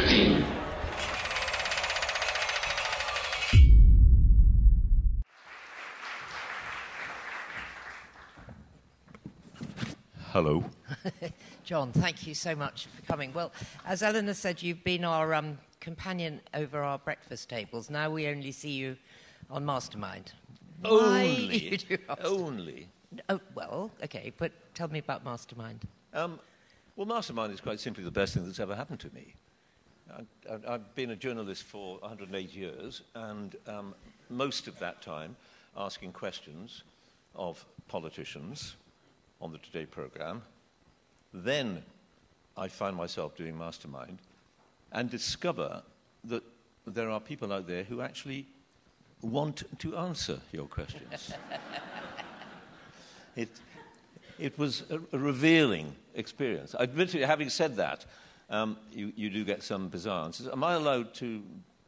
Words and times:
15. 0.00 0.44
Hello. 10.32 10.62
John, 11.64 11.92
thank 11.92 12.26
you 12.26 12.34
so 12.34 12.54
much 12.54 12.88
for 12.88 13.02
coming. 13.06 13.32
Well, 13.32 13.52
as 13.86 14.02
Eleanor 14.02 14.34
said, 14.34 14.62
you've 14.62 14.84
been 14.84 15.02
our 15.02 15.32
um, 15.32 15.56
companion 15.80 16.42
over 16.52 16.82
our 16.82 16.98
breakfast 16.98 17.48
tables. 17.48 17.88
Now 17.88 18.10
we 18.10 18.26
only 18.26 18.52
see 18.52 18.72
you 18.72 18.98
on 19.48 19.64
Mastermind. 19.64 20.34
Only. 20.84 21.56
you 21.70 21.78
do 21.78 21.96
Mastermind? 22.06 22.42
Only. 22.44 22.88
Oh, 23.30 23.40
well, 23.54 23.90
okay, 24.04 24.30
but 24.36 24.52
tell 24.74 24.88
me 24.88 24.98
about 24.98 25.24
Mastermind. 25.24 25.88
Um, 26.12 26.38
well, 26.96 27.06
Mastermind 27.06 27.54
is 27.54 27.62
quite 27.62 27.80
simply 27.80 28.04
the 28.04 28.10
best 28.10 28.34
thing 28.34 28.44
that's 28.44 28.60
ever 28.60 28.76
happened 28.76 29.00
to 29.00 29.14
me. 29.14 29.36
I, 30.10 30.74
I've 30.74 30.94
been 30.94 31.10
a 31.10 31.16
journalist 31.16 31.64
for 31.64 31.98
108 31.98 32.54
years, 32.54 33.02
and 33.14 33.56
um, 33.66 33.94
most 34.30 34.68
of 34.68 34.78
that 34.78 35.02
time 35.02 35.36
asking 35.76 36.12
questions 36.12 36.82
of 37.34 37.64
politicians 37.88 38.76
on 39.40 39.52
the 39.52 39.58
Today 39.58 39.86
programme. 39.86 40.42
Then 41.32 41.82
I 42.56 42.68
find 42.68 42.96
myself 42.96 43.36
doing 43.36 43.56
Mastermind 43.58 44.18
and 44.92 45.10
discover 45.10 45.82
that 46.24 46.42
there 46.86 47.10
are 47.10 47.20
people 47.20 47.52
out 47.52 47.66
there 47.66 47.84
who 47.84 48.00
actually 48.00 48.46
want 49.20 49.64
to 49.78 49.96
answer 49.96 50.40
your 50.52 50.66
questions. 50.66 51.32
it, 53.36 53.48
it 54.38 54.58
was 54.58 54.84
a, 54.90 55.00
a 55.12 55.18
revealing 55.18 55.94
experience. 56.14 56.74
Admittedly, 56.78 57.26
having 57.26 57.50
said 57.50 57.76
that, 57.76 58.06
um, 58.50 58.76
you, 58.92 59.12
you 59.16 59.30
do 59.30 59.44
get 59.44 59.62
some 59.62 59.88
bizarre 59.88 60.24
answers. 60.24 60.48
Am 60.48 60.62
I 60.62 60.74
allowed 60.74 61.14
to 61.14 61.42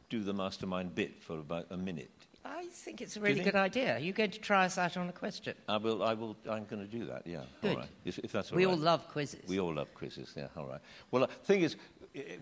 do 0.09 0.23
the 0.23 0.33
mastermind 0.33 0.95
bit 0.95 1.21
for 1.21 1.39
about 1.39 1.67
a 1.69 1.77
minute? 1.77 2.11
I 2.45 2.65
think 2.71 3.01
it's 3.01 3.17
a 3.17 3.19
really 3.19 3.41
good 3.41 3.55
idea. 3.55 3.95
Are 3.95 3.99
you 3.99 4.13
going 4.13 4.31
to 4.31 4.39
try 4.39 4.65
us 4.65 4.77
out 4.77 4.97
on 4.97 5.09
a 5.09 5.13
question? 5.13 5.53
I 5.67 5.77
will, 5.77 6.01
I 6.01 6.13
will, 6.13 6.35
I'm 6.49 6.65
going 6.65 6.81
to 6.81 6.87
do 6.87 7.05
that, 7.05 7.27
yeah. 7.27 7.41
Good. 7.61 7.71
All 7.71 7.77
right. 7.77 7.89
If, 8.05 8.19
if 8.19 8.31
that's 8.31 8.51
all 8.51 8.57
we 8.57 8.65
right. 8.65 8.71
all 8.71 8.77
love 8.77 9.07
quizzes. 9.07 9.47
We 9.47 9.59
all 9.59 9.73
love 9.73 9.93
quizzes, 9.93 10.33
yeah, 10.35 10.47
all 10.57 10.67
right. 10.67 10.79
Well, 11.11 11.27
the 11.27 11.33
thing 11.45 11.61
is, 11.61 11.75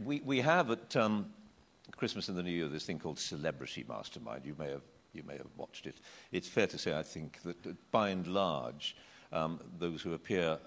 we, 0.04 0.22
we 0.22 0.40
have 0.40 0.72
at 0.72 0.96
um, 0.96 1.34
Christmas 1.96 2.30
and 2.30 2.38
the 2.38 2.44
New 2.44 2.52
Year 2.52 2.68
this 2.68 2.86
thing 2.86 3.00
called 3.00 3.20
Celebrity 3.20 3.86
Mastermind. 3.88 4.46
You 4.46 4.56
may 4.58 4.70
have, 4.70 4.84
you 5.14 5.24
may 5.24 5.38
have 5.38 5.48
watched 5.58 5.88
it. 5.88 5.98
It's 6.32 6.48
fair 6.48 6.68
to 6.68 6.78
say, 6.78 6.98
I 6.98 7.04
think, 7.04 7.42
that, 7.44 7.64
that 7.64 7.92
by 7.92 8.10
and 8.10 8.28
large, 8.28 8.96
um, 9.32 9.60
those 9.78 10.02
who 10.02 10.14
appear 10.14 10.58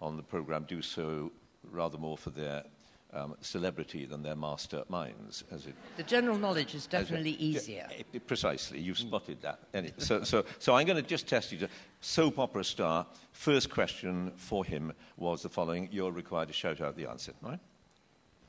on 0.00 0.16
the 0.16 0.22
programme 0.22 0.64
do 0.68 0.82
so 0.82 1.30
rather 1.70 1.98
more 1.98 2.18
for 2.18 2.30
their 2.30 2.64
um, 3.12 3.34
celebrity 3.40 4.06
than 4.06 4.22
their 4.22 4.36
master 4.36 4.84
minds, 4.88 5.44
as 5.50 5.66
it 5.66 5.74
the 5.96 6.02
general 6.02 6.38
knowledge 6.38 6.74
is 6.74 6.86
as 6.86 6.86
it- 6.86 6.90
definitely 6.90 7.30
yeah, 7.32 7.58
easier. 7.58 7.88
precisely, 8.26 8.80
you've 8.80 8.98
spotted 8.98 9.40
that. 9.42 9.58
Any- 9.74 9.92
so, 9.98 10.24
so, 10.24 10.44
so 10.58 10.74
I'm 10.74 10.86
going 10.86 10.96
to 11.02 11.08
just 11.08 11.26
test 11.26 11.52
you. 11.52 11.58
To, 11.58 11.68
soap 12.00 12.38
opera 12.38 12.64
star, 12.64 13.06
first 13.32 13.70
question 13.70 14.32
for 14.36 14.64
him 14.64 14.92
was 15.16 15.42
the 15.42 15.48
following. 15.48 15.88
You're 15.92 16.12
required 16.12 16.48
to 16.48 16.54
shout 16.54 16.80
out 16.80 16.96
the 16.96 17.08
answer, 17.08 17.32
right? 17.42 17.60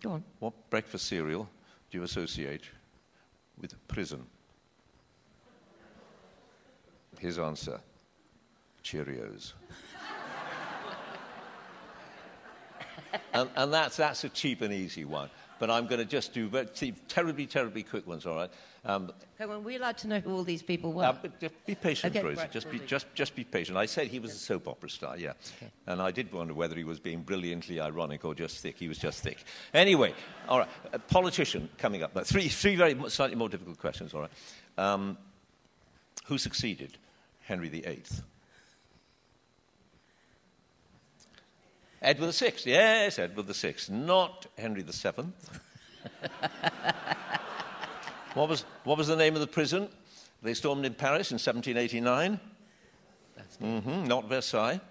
Go 0.02 0.12
on. 0.12 0.24
What 0.40 0.54
breakfast 0.70 1.08
cereal 1.08 1.50
do 1.92 1.98
you 1.98 2.04
associate 2.04 2.64
with 3.60 3.76
prison? 3.88 4.26
His 7.20 7.40
answer 7.40 7.80
Cheerios. 8.84 9.54
And, 13.34 13.50
and 13.56 13.74
that's, 13.74 13.98
that's 13.98 14.24
a 14.24 14.30
cheap 14.30 14.62
and 14.62 14.74
easy 14.74 15.06
one. 15.06 15.30
But 15.60 15.70
I'm 15.70 15.88
going 15.88 16.00
to 16.00 16.06
just 16.06 16.34
do 16.34 16.50
terribly, 17.08 17.46
terribly 17.46 17.84
quick 17.84 18.06
ones, 18.06 18.26
all 18.26 18.36
right? 18.36 18.50
Um, 18.86 19.14
Come 19.38 19.52
on, 19.52 19.64
we'd 19.64 19.80
like 19.80 19.96
to 19.98 20.08
know 20.10 20.20
who 20.20 20.34
all 20.34 20.44
these 20.44 20.62
people 20.62 20.92
were. 20.92 21.06
uh, 21.06 21.14
but 21.22 21.40
just 21.40 21.54
be 21.66 21.76
patient, 21.76 22.14
Okay, 22.14 22.26
Rosie. 22.26 22.42
right, 22.42 22.52
just, 22.52 22.66
will 22.66 22.74
be, 22.74 22.80
just, 22.86 23.06
just 23.16 23.34
be 23.36 23.46
patient. 23.46 23.78
I 23.78 23.86
said 23.86 24.08
he 24.08 24.20
was 24.20 24.32
a 24.34 24.38
soap 24.38 24.68
opera 24.68 24.90
star, 24.90 25.18
yeah. 25.18 25.34
Okay. 25.58 25.72
And 25.88 26.02
I 26.02 26.12
did 26.12 26.34
wonder 26.34 26.54
whether 26.54 26.76
he 26.76 26.84
was 26.84 27.00
being 27.00 27.22
brilliantly 27.22 27.80
ironic 27.80 28.26
or 28.26 28.36
just 28.36 28.58
thick. 28.58 28.78
He 28.78 28.90
was 28.90 28.98
just 28.98 29.24
thick. 29.24 29.44
Anyway, 29.74 30.14
all 30.50 30.60
right. 30.60 30.68
A 30.92 31.00
politician 31.00 31.70
coming 31.78 32.04
up. 32.04 32.12
Three, 32.26 32.50
three 32.50 32.76
very 32.76 32.98
slightly 33.10 33.36
more 33.38 33.48
difficult 33.48 33.78
questions, 33.80 34.14
all 34.14 34.22
right. 34.22 34.32
Um, 34.78 35.18
who 36.26 36.38
succeeded 36.38 36.98
Henry 37.42 37.70
VIII? 37.70 38.04
Edward 42.04 42.34
VI. 42.34 42.54
Yes, 42.66 43.18
Edward 43.18 43.46
VI. 43.48 43.76
Not 43.90 44.46
Henry 44.58 44.84
VII. 44.84 45.24
what, 48.34 48.50
was, 48.50 48.66
what 48.84 48.98
was 48.98 49.08
the 49.08 49.16
name 49.16 49.36
of 49.36 49.42
the 49.42 49.48
prison? 49.48 49.88
They 50.42 50.54
stormed 50.54 50.86
in 50.86 50.94
Paris 50.96 51.32
in 51.32 51.36
1789. 51.36 52.40
That's 53.38 53.56
hmm 53.56 54.04
not 54.04 54.28
Versailles. 54.28 54.82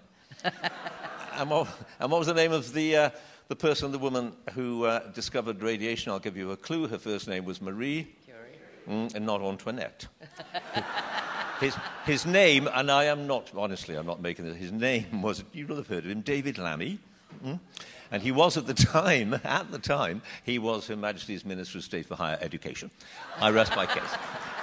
and, 1.37 1.49
what, 1.49 1.67
and 1.99 2.11
what 2.11 2.17
was 2.17 2.27
the 2.27 2.33
name 2.33 2.51
of 2.51 2.73
the, 2.73 2.95
uh, 2.95 3.09
the 3.47 3.55
person, 3.55 3.91
the 3.91 3.99
woman 3.99 4.33
who 4.53 4.85
uh, 4.85 5.11
discovered 5.11 5.61
radiation? 5.61 6.11
I'll 6.11 6.19
give 6.19 6.35
you 6.35 6.49
a 6.51 6.57
clue. 6.57 6.87
Her 6.87 6.97
first 6.97 7.27
name 7.27 7.45
was 7.45 7.61
Marie, 7.61 8.07
Curie. 8.25 8.57
mm, 8.89 9.13
and 9.13 9.23
not 9.25 9.41
Antoinette. 9.41 10.07
his, 11.63 11.75
his 12.05 12.25
name, 12.25 12.67
and 12.73 12.91
I 12.91 13.05
am 13.05 13.25
not, 13.25 13.51
honestly, 13.55 13.95
I'm 13.95 14.05
not 14.05 14.21
making 14.21 14.45
this, 14.45 14.57
his 14.57 14.71
name 14.71 15.21
was, 15.21 15.43
you 15.53 15.65
will 15.65 15.77
have 15.77 15.87
heard 15.87 16.05
of 16.05 16.11
him, 16.11 16.21
David 16.21 16.57
Lammy. 16.57 16.99
Mm? 17.43 17.59
And 18.11 18.21
he 18.21 18.31
was 18.31 18.57
at 18.57 18.67
the 18.67 18.73
time, 18.73 19.33
at 19.43 19.71
the 19.71 19.79
time, 19.79 20.21
he 20.43 20.59
was 20.59 20.87
Her 20.87 20.95
Majesty's 20.95 21.43
Minister 21.45 21.79
of 21.79 21.83
State 21.83 22.05
for 22.05 22.15
Higher 22.15 22.37
Education. 22.41 22.91
I 23.39 23.49
rest 23.49 23.75
my 23.75 23.85
case. 23.85 24.03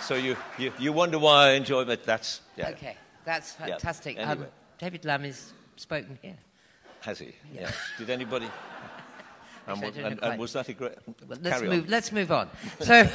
So 0.03 0.15
you, 0.15 0.37
you, 0.59 0.72
you 0.78 0.93
wonder 0.93 1.19
why 1.19 1.49
I 1.49 1.50
enjoy 1.53 1.83
it. 1.83 2.05
That's, 2.06 2.43
yeah. 2.56 2.71
Okay, 2.71 2.97
that's 3.25 3.56
Yeah, 3.59 3.66
fantastic. 3.66 4.19
Um, 4.19 4.28
anyway. 4.28 4.47
David 4.78 5.05
Lammy's 5.05 5.53
spoken 5.77 6.19
here. 6.22 6.37
Has 7.00 7.19
he? 7.19 7.33
Yes. 7.53 7.75
Did 7.99 8.10
anybody? 8.10 8.47
And, 9.66 9.84
Actually, 9.84 9.89
I 9.89 10.03
wa- 10.03 10.10
don't 10.10 10.21
know 10.21 10.27
and, 10.27 10.33
and 10.33 10.41
was 10.41 10.53
that 10.55 10.69
a 10.69 10.72
great? 10.72 10.93
Well, 11.28 11.39
let's 11.43 11.62
move. 11.62 11.72
on. 11.84 11.91
Let's 11.91 12.12
move 12.12 12.33
on. 12.33 12.50
So, 12.81 13.09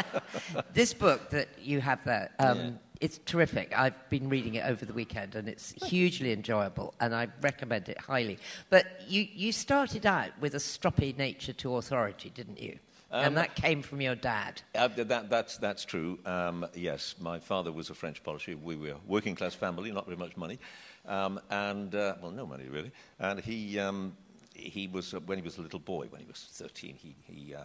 this 0.74 0.92
book 0.92 1.30
that 1.30 1.48
you 1.62 1.80
have 1.80 2.04
there, 2.04 2.30
um, 2.40 2.58
Yeah. 2.58 2.70
It's 3.00 3.18
terrific. 3.24 3.72
I've 3.76 3.94
been 4.10 4.28
reading 4.28 4.54
it 4.56 4.64
over 4.64 4.84
the 4.84 4.92
weekend, 4.92 5.34
and 5.34 5.48
it's 5.48 5.72
hugely 5.86 6.32
enjoyable, 6.32 6.94
and 7.00 7.14
I 7.14 7.28
recommend 7.40 7.88
it 7.88 7.98
highly. 7.98 8.38
But 8.70 8.86
you, 9.06 9.26
you 9.32 9.52
started 9.52 10.06
out 10.06 10.30
with 10.40 10.54
a 10.54 10.58
stroppy 10.58 11.16
nature 11.16 11.52
to 11.54 11.76
authority, 11.76 12.30
didn't 12.30 12.60
you? 12.60 12.78
Um, 13.10 13.24
and 13.24 13.36
that 13.38 13.54
came 13.54 13.80
from 13.80 14.00
your 14.00 14.14
dad. 14.14 14.60
Uh, 14.74 14.88
that, 14.88 15.30
that's, 15.30 15.56
that's 15.56 15.84
true. 15.84 16.18
Um, 16.26 16.66
yes, 16.74 17.14
my 17.20 17.38
father 17.38 17.72
was 17.72 17.88
a 17.88 17.94
French 17.94 18.22
polisher. 18.22 18.56
We 18.56 18.76
were 18.76 18.90
a 18.90 18.96
working 19.06 19.34
class 19.34 19.54
family, 19.54 19.90
not 19.90 20.04
very 20.04 20.18
much 20.18 20.36
money. 20.36 20.58
Um, 21.06 21.40
and, 21.48 21.94
uh, 21.94 22.16
well, 22.20 22.32
no 22.32 22.46
money 22.46 22.68
really. 22.68 22.92
And 23.18 23.40
he, 23.40 23.78
um, 23.78 24.14
he 24.54 24.88
was, 24.88 25.14
uh, 25.14 25.20
when 25.20 25.38
he 25.38 25.42
was 25.42 25.56
a 25.56 25.62
little 25.62 25.78
boy, 25.78 26.06
when 26.10 26.20
he 26.20 26.26
was 26.26 26.48
13, 26.52 26.96
he, 26.96 27.16
he 27.22 27.54
uh, 27.54 27.62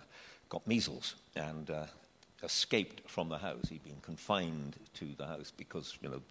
got 0.47 0.65
measles 0.65 1.15
and 1.35 1.69
uh, 1.69 1.87
escaped 2.43 3.09
from 3.09 3.29
the 3.29 3.37
house. 3.37 3.69
He'd 3.69 3.83
been 3.83 4.01
confined 4.01 4.77
to 4.95 5.05
the 5.17 5.25
house 5.25 5.51
because, 5.55 5.97
you 6.01 6.09
know, 6.09 6.21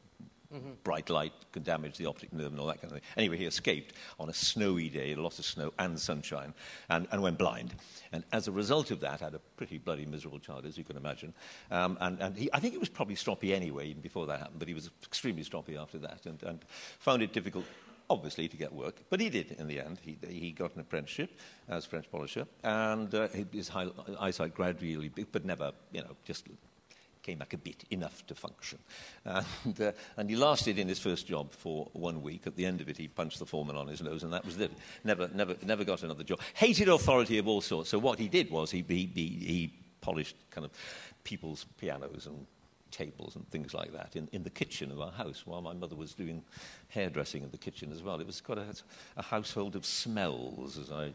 bright 0.84 1.08
light 1.08 1.32
could 1.52 1.64
damage 1.64 1.96
the 1.96 2.06
optic 2.06 2.32
nerve 2.32 2.52
and 2.52 2.60
all 2.60 2.66
that 2.66 2.80
kind 2.80 2.92
of 2.92 3.00
thing. 3.00 3.08
Anyway, 3.16 3.38
he 3.38 3.46
escaped 3.46 3.94
on 4.20 4.28
a 4.28 4.34
snowy 4.34 4.88
day, 4.88 5.12
a 5.12 5.20
lot 5.20 5.38
of 5.38 5.44
snow 5.44 5.72
and 5.78 5.98
sunshine, 5.98 6.52
and, 6.90 7.06
and 7.10 7.22
went 7.22 7.38
blind. 7.38 7.74
And 8.12 8.22
as 8.32 8.48
a 8.48 8.52
result 8.52 8.90
of 8.90 9.00
that, 9.00 9.20
had 9.20 9.34
a 9.34 9.38
pretty 9.56 9.78
bloody 9.78 10.04
miserable 10.04 10.38
child, 10.38 10.66
as 10.66 10.76
you 10.76 10.84
can 10.84 10.96
imagine. 10.96 11.32
Um, 11.70 11.96
and 12.00 12.20
and 12.20 12.36
he, 12.36 12.50
I 12.52 12.60
think 12.60 12.74
it 12.74 12.80
was 12.80 12.90
probably 12.90 13.14
stroppy 13.14 13.54
anyway, 13.54 13.88
even 13.88 14.02
before 14.02 14.26
that 14.26 14.40
happened, 14.40 14.58
but 14.58 14.68
he 14.68 14.74
was 14.74 14.90
extremely 15.02 15.42
stroppy 15.42 15.80
after 15.80 15.98
that 15.98 16.26
and, 16.26 16.42
and 16.42 16.64
found 16.98 17.22
it 17.22 17.32
difficult. 17.32 17.64
Obviously, 18.12 18.46
to 18.46 18.58
get 18.58 18.74
work, 18.74 18.96
but 19.08 19.20
he 19.20 19.30
did 19.30 19.52
in 19.52 19.68
the 19.68 19.80
end. 19.80 19.98
He, 20.02 20.18
he 20.28 20.52
got 20.52 20.74
an 20.74 20.82
apprenticeship 20.82 21.30
as 21.66 21.86
French 21.86 22.10
polisher, 22.10 22.46
and 22.62 23.14
uh, 23.14 23.28
his 23.50 23.68
high, 23.68 23.86
eyesight 24.20 24.54
gradually, 24.54 25.08
but 25.08 25.46
never, 25.46 25.72
you 25.92 26.02
know, 26.02 26.14
just 26.26 26.46
came 27.22 27.38
back 27.38 27.54
a 27.54 27.56
bit, 27.56 27.84
enough 27.90 28.26
to 28.26 28.34
function. 28.34 28.78
And, 29.24 29.80
uh, 29.80 29.92
and 30.18 30.28
he 30.28 30.36
lasted 30.36 30.78
in 30.78 30.88
his 30.88 30.98
first 30.98 31.26
job 31.26 31.52
for 31.52 31.88
one 31.92 32.20
week. 32.20 32.46
At 32.46 32.56
the 32.56 32.66
end 32.66 32.82
of 32.82 32.88
it, 32.90 32.98
he 32.98 33.08
punched 33.08 33.38
the 33.38 33.46
foreman 33.46 33.76
on 33.76 33.86
his 33.86 34.02
nose, 34.02 34.24
and 34.24 34.32
that 34.32 34.44
was 34.44 34.58
it. 34.58 34.72
Never, 35.04 35.30
never, 35.32 35.56
never 35.64 35.84
got 35.84 36.02
another 36.02 36.24
job. 36.24 36.40
Hated 36.52 36.88
authority 36.88 37.38
of 37.38 37.48
all 37.48 37.62
sorts. 37.62 37.88
So 37.88 37.98
what 37.98 38.18
he 38.18 38.28
did 38.28 38.50
was 38.50 38.70
he, 38.70 38.84
he, 38.86 39.10
he, 39.14 39.26
he 39.26 39.72
polished 40.02 40.36
kind 40.50 40.66
of 40.66 40.72
people's 41.24 41.64
pianos 41.78 42.26
and 42.26 42.46
tables 42.92 43.34
and 43.34 43.48
things 43.48 43.74
like 43.74 43.92
that 43.92 44.14
in, 44.14 44.28
in 44.32 44.42
the 44.42 44.50
kitchen 44.50 44.92
of 44.92 45.00
our 45.00 45.10
house 45.10 45.42
while 45.44 45.60
my 45.60 45.72
mother 45.72 45.96
was 45.96 46.14
doing 46.14 46.44
hairdressing 46.88 47.42
in 47.42 47.50
the 47.50 47.58
kitchen 47.58 47.90
as 47.90 48.02
well. 48.02 48.20
It 48.20 48.26
was 48.26 48.40
quite 48.40 48.58
a, 48.58 48.66
a 49.16 49.22
household 49.22 49.74
of 49.74 49.84
smells, 49.84 50.78
as 50.78 50.92
I, 50.92 51.12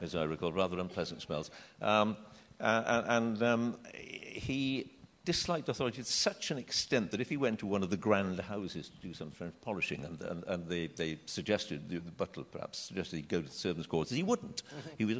as 0.00 0.14
I 0.14 0.24
recall, 0.24 0.52
rather 0.52 0.78
unpleasant 0.78 1.22
smells. 1.22 1.50
Um, 1.80 2.16
uh, 2.60 3.02
and 3.06 3.42
um, 3.42 3.76
he 3.94 4.90
disliked 5.24 5.68
authority 5.68 6.02
to 6.02 6.10
such 6.10 6.50
an 6.50 6.56
extent 6.56 7.10
that 7.10 7.20
if 7.20 7.28
he 7.28 7.36
went 7.36 7.58
to 7.58 7.66
one 7.66 7.82
of 7.82 7.90
the 7.90 7.96
grand 7.96 8.40
houses 8.40 8.88
to 8.88 8.96
do 9.06 9.12
some 9.12 9.30
French 9.30 9.52
polishing 9.60 10.02
and, 10.02 10.20
and, 10.22 10.42
and 10.46 10.66
they, 10.66 10.86
they 10.86 11.18
suggested, 11.26 11.88
the, 11.90 12.00
butler 12.00 12.44
perhaps 12.44 12.78
suggested 12.78 13.16
he 13.16 13.22
go 13.22 13.42
to 13.42 13.46
the 13.46 13.52
servants' 13.52 13.86
quarters, 13.86 14.16
he 14.16 14.22
wouldn't. 14.22 14.62
He 14.96 15.04
was, 15.04 15.18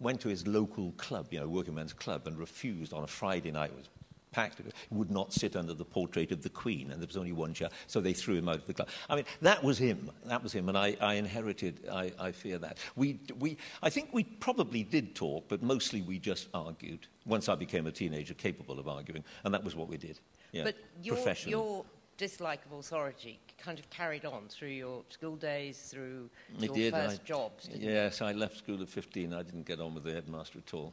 went 0.00 0.20
to 0.20 0.28
his 0.28 0.46
local 0.46 0.92
club, 0.92 1.28
you 1.30 1.38
know, 1.38 1.48
working 1.48 1.74
men's 1.74 1.92
club, 1.92 2.26
and 2.26 2.36
refused 2.36 2.92
on 2.92 3.04
a 3.04 3.06
Friday 3.06 3.52
night. 3.52 3.70
It 3.70 3.76
was 3.76 3.88
packed. 4.34 4.60
Would 4.90 5.10
not 5.10 5.32
sit 5.32 5.54
under 5.54 5.72
the 5.72 5.84
portrait 5.84 6.32
of 6.32 6.42
the 6.42 6.50
Queen, 6.50 6.90
and 6.90 7.00
there 7.00 7.06
was 7.06 7.16
only 7.16 7.32
one 7.32 7.54
chair, 7.54 7.70
so 7.86 8.00
they 8.00 8.12
threw 8.12 8.34
him 8.34 8.48
out 8.48 8.56
of 8.56 8.66
the 8.66 8.74
club. 8.74 8.88
I 9.08 9.14
mean, 9.14 9.24
that 9.42 9.62
was 9.62 9.78
him. 9.78 10.10
That 10.26 10.42
was 10.42 10.52
him, 10.52 10.68
and 10.68 10.76
I, 10.76 10.96
I 11.00 11.14
inherited, 11.14 11.88
I, 11.90 12.12
I 12.18 12.32
fear 12.32 12.58
that. 12.58 12.78
We, 12.96 13.20
we, 13.38 13.56
I 13.82 13.90
think 13.90 14.10
we 14.12 14.24
probably 14.24 14.82
did 14.82 15.14
talk, 15.14 15.44
but 15.48 15.62
mostly 15.62 16.02
we 16.02 16.18
just 16.18 16.48
argued. 16.52 17.06
Once 17.26 17.48
I 17.48 17.54
became 17.54 17.86
a 17.86 17.92
teenager, 17.92 18.34
capable 18.34 18.78
of 18.78 18.88
arguing, 18.88 19.24
and 19.44 19.54
that 19.54 19.62
was 19.62 19.76
what 19.76 19.88
we 19.88 19.96
did. 19.96 20.18
Yeah, 20.52 20.64
but 20.64 20.76
your, 21.02 21.18
your 21.46 21.84
dislike 22.16 22.60
of 22.66 22.72
authority 22.72 23.38
kind 23.56 23.78
of 23.78 23.88
carried 23.90 24.24
on 24.24 24.42
through 24.48 24.68
your 24.68 25.02
school 25.08 25.36
days, 25.36 25.78
through 25.78 26.28
it 26.58 26.64
your 26.64 26.74
did. 26.74 26.92
first 26.92 27.20
I, 27.24 27.26
jobs. 27.26 27.70
yes, 27.72 28.20
I 28.20 28.32
left 28.32 28.58
school 28.58 28.82
at 28.82 28.88
15. 28.88 29.32
I 29.32 29.42
didn't 29.42 29.66
get 29.66 29.80
on 29.80 29.94
with 29.94 30.04
the 30.04 30.12
headmaster 30.12 30.58
at 30.58 30.74
all. 30.74 30.92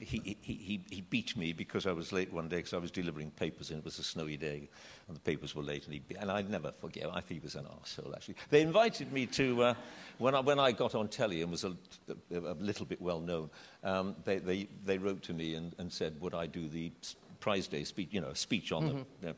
He, 0.00 0.36
he, 0.40 0.52
he, 0.52 0.80
he 0.90 1.00
beat 1.00 1.36
me 1.36 1.52
because 1.52 1.86
I 1.86 1.92
was 1.92 2.12
late 2.12 2.32
one 2.32 2.48
day 2.48 2.56
because 2.56 2.74
I 2.74 2.78
was 2.78 2.90
delivering 2.90 3.30
papers 3.30 3.70
and 3.70 3.78
it 3.78 3.84
was 3.84 3.98
a 3.98 4.04
snowy 4.04 4.36
day 4.36 4.68
and 5.08 5.16
the 5.16 5.20
papers 5.20 5.54
were 5.54 5.62
late 5.62 5.84
and, 5.86 5.94
he, 5.94 6.02
and 6.18 6.30
I'd 6.30 6.50
never 6.50 6.72
forget. 6.80 7.06
I 7.06 7.20
think 7.20 7.40
he 7.40 7.44
was 7.44 7.54
an 7.54 7.64
arsehole, 7.64 8.14
actually. 8.14 8.36
They 8.50 8.62
invited 8.62 9.12
me 9.12 9.26
to, 9.26 9.62
uh, 9.62 9.74
when, 10.18 10.34
I, 10.34 10.40
when 10.40 10.58
I 10.58 10.72
got 10.72 10.94
on 10.94 11.08
telly 11.08 11.42
and 11.42 11.50
was 11.50 11.64
a, 11.64 11.76
a, 12.32 12.38
a 12.38 12.54
little 12.54 12.86
bit 12.86 13.00
well 13.00 13.20
known, 13.20 13.50
um, 13.84 14.16
they, 14.24 14.38
they, 14.38 14.68
they 14.84 14.98
wrote 14.98 15.22
to 15.22 15.32
me 15.32 15.54
and, 15.54 15.74
and 15.78 15.92
said, 15.92 16.20
would 16.20 16.34
I 16.34 16.46
do 16.46 16.68
the 16.68 16.92
prize 17.40 17.66
day 17.66 17.84
speech, 17.84 18.08
you 18.12 18.20
know, 18.20 18.28
a 18.28 18.36
speech 18.36 18.70
on 18.70 18.82
mm-hmm. 18.84 19.02
the, 19.22 19.30
uh, 19.30 19.32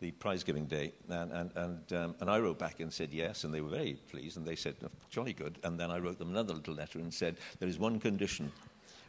the 0.00 0.10
prize 0.12 0.42
giving 0.42 0.64
day. 0.64 0.92
And, 1.08 1.30
and, 1.30 1.50
and, 1.54 1.92
um, 1.92 2.14
and 2.20 2.30
I 2.30 2.38
wrote 2.38 2.58
back 2.58 2.80
and 2.80 2.92
said 2.92 3.10
yes, 3.12 3.44
and 3.44 3.54
they 3.54 3.60
were 3.60 3.68
very 3.68 3.98
pleased, 4.10 4.38
and 4.38 4.46
they 4.46 4.56
said, 4.56 4.74
jolly 5.10 5.34
good. 5.34 5.58
And 5.62 5.78
then 5.78 5.90
I 5.90 5.98
wrote 5.98 6.18
them 6.18 6.30
another 6.30 6.54
little 6.54 6.74
letter 6.74 6.98
and 6.98 7.12
said, 7.12 7.36
there 7.60 7.68
is 7.68 7.78
one 7.78 8.00
condition, 8.00 8.50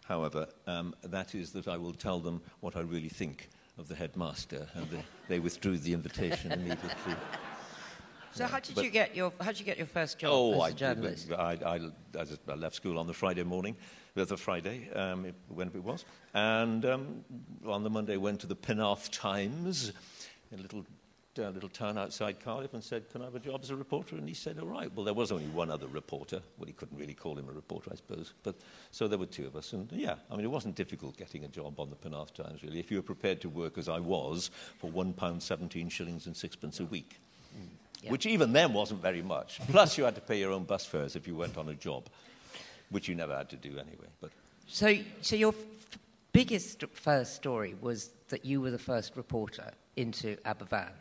however, 0.08 0.48
um, 0.68 0.96
that 1.04 1.36
is 1.36 1.52
that 1.52 1.68
I 1.68 1.78
will 1.78 1.94
tell 1.94 2.20
them 2.20 2.42
what 2.60 2.76
I 2.76 2.82
really 2.82 3.10
think 3.10 3.50
of 3.78 3.88
the 3.88 3.96
headmaster. 3.96 4.68
And 4.74 4.90
they, 4.90 5.04
they 5.28 5.40
withdrew 5.40 5.78
the 5.78 5.94
invitation 5.94 6.52
immediately. 6.60 7.16
So 8.34 8.48
how 8.48 8.60
did 8.60 8.76
but, 8.76 8.84
you 8.84 8.90
get 8.90 9.16
your 9.16 9.32
how 9.40 9.48
did 9.48 9.60
you 9.60 9.66
get 9.66 9.78
your 9.78 9.88
first 9.88 10.18
job 10.18 10.32
oh, 10.34 10.54
as 10.54 10.60
a 10.60 10.62
I, 10.62 10.72
journalist? 10.72 11.32
I, 11.32 11.58
I, 11.64 11.80
I, 12.20 12.56
left 12.56 12.76
school 12.76 12.98
on 12.98 13.06
the 13.06 13.14
Friday 13.14 13.44
morning, 13.44 13.76
the 14.16 14.24
other 14.24 14.38
Friday 14.38 14.90
um, 14.94 15.32
when 15.50 15.68
it 15.68 15.84
was, 15.84 16.04
and 16.34 16.84
um, 16.84 17.24
on 17.68 17.84
the 17.84 17.92
Monday 17.92 18.18
went 18.18 18.40
to 18.40 18.48
the 18.48 18.56
Penarth 18.56 19.12
Times, 19.12 19.94
a 20.52 20.58
little 20.58 20.84
a 21.40 21.50
little 21.50 21.70
town 21.70 21.98
outside 21.98 22.40
Cardiff 22.40 22.74
and 22.74 22.84
said, 22.84 23.10
Can 23.12 23.22
I 23.22 23.26
have 23.26 23.36
a 23.36 23.40
job 23.40 23.62
as 23.64 23.70
a 23.70 23.76
reporter? 23.76 24.16
And 24.16 24.28
he 24.28 24.34
said, 24.34 24.60
All 24.60 24.68
right. 24.68 24.94
Well, 24.94 25.06
there 25.06 25.14
was 25.14 25.32
only 25.32 25.48
one 25.48 25.70
other 25.70 25.88
reporter. 25.88 26.42
Well, 26.58 26.68
he 26.68 26.74
couldn't 26.74 26.98
really 26.98 27.14
call 27.14 27.38
him 27.38 27.50
a 27.50 27.54
reporter, 27.54 27.90
I 27.92 27.96
suppose. 27.96 28.34
But 28.44 28.56
so 28.92 29.08
there 29.08 29.18
were 29.18 29.26
two 29.26 29.48
of 29.48 29.56
us. 29.56 29.74
And 29.74 29.92
yeah, 29.92 30.16
I 30.30 30.36
mean, 30.36 30.46
it 30.46 30.52
wasn't 30.52 30.76
difficult 30.76 31.18
getting 31.18 31.44
a 31.44 31.48
job 31.48 31.80
on 31.80 31.90
the 31.90 31.96
Penarth 31.96 32.34
Times, 32.34 32.64
really, 32.64 32.80
if 32.80 32.92
you 32.92 32.98
were 32.98 33.04
prepared 33.04 33.42
to 33.42 33.50
work 33.50 33.78
as 33.78 33.90
I 33.90 34.00
was 34.00 34.52
for 34.80 34.90
£1.17 34.90 35.92
shillings 35.92 36.28
and 36.28 36.36
sixpence 36.36 36.80
a 36.80 36.86
week 36.86 37.20
yeah. 38.04 38.12
which 38.12 38.26
even 38.26 38.54
then 38.54 38.74
wasn't 38.74 39.02
very 39.02 39.22
much. 39.22 39.60
Plus, 39.70 39.98
you 39.98 40.04
had 40.04 40.16
to 40.16 40.22
pay 40.22 40.40
your 40.40 40.52
own 40.52 40.64
bus 40.64 40.86
fares 40.86 41.16
if 41.16 41.28
you 41.28 41.36
went 41.36 41.58
on 41.58 41.70
a 41.70 41.74
job, 41.74 42.06
which 42.90 43.08
you 43.08 43.16
never 43.16 43.36
had 43.36 43.50
to 43.50 43.56
do 43.56 43.72
anyway. 43.72 44.08
But 44.20 44.32
so, 44.68 44.96
so 45.22 45.36
your 45.36 45.54
f- 45.54 46.00
biggest 46.32 46.84
first 46.94 47.36
story 47.36 47.76
was 47.82 48.12
that 48.30 48.46
you 48.46 48.62
were 48.62 48.72
the 48.72 48.80
first 48.80 49.16
reporter 49.16 49.72
into 49.96 50.36
Aberfan. 50.46 50.92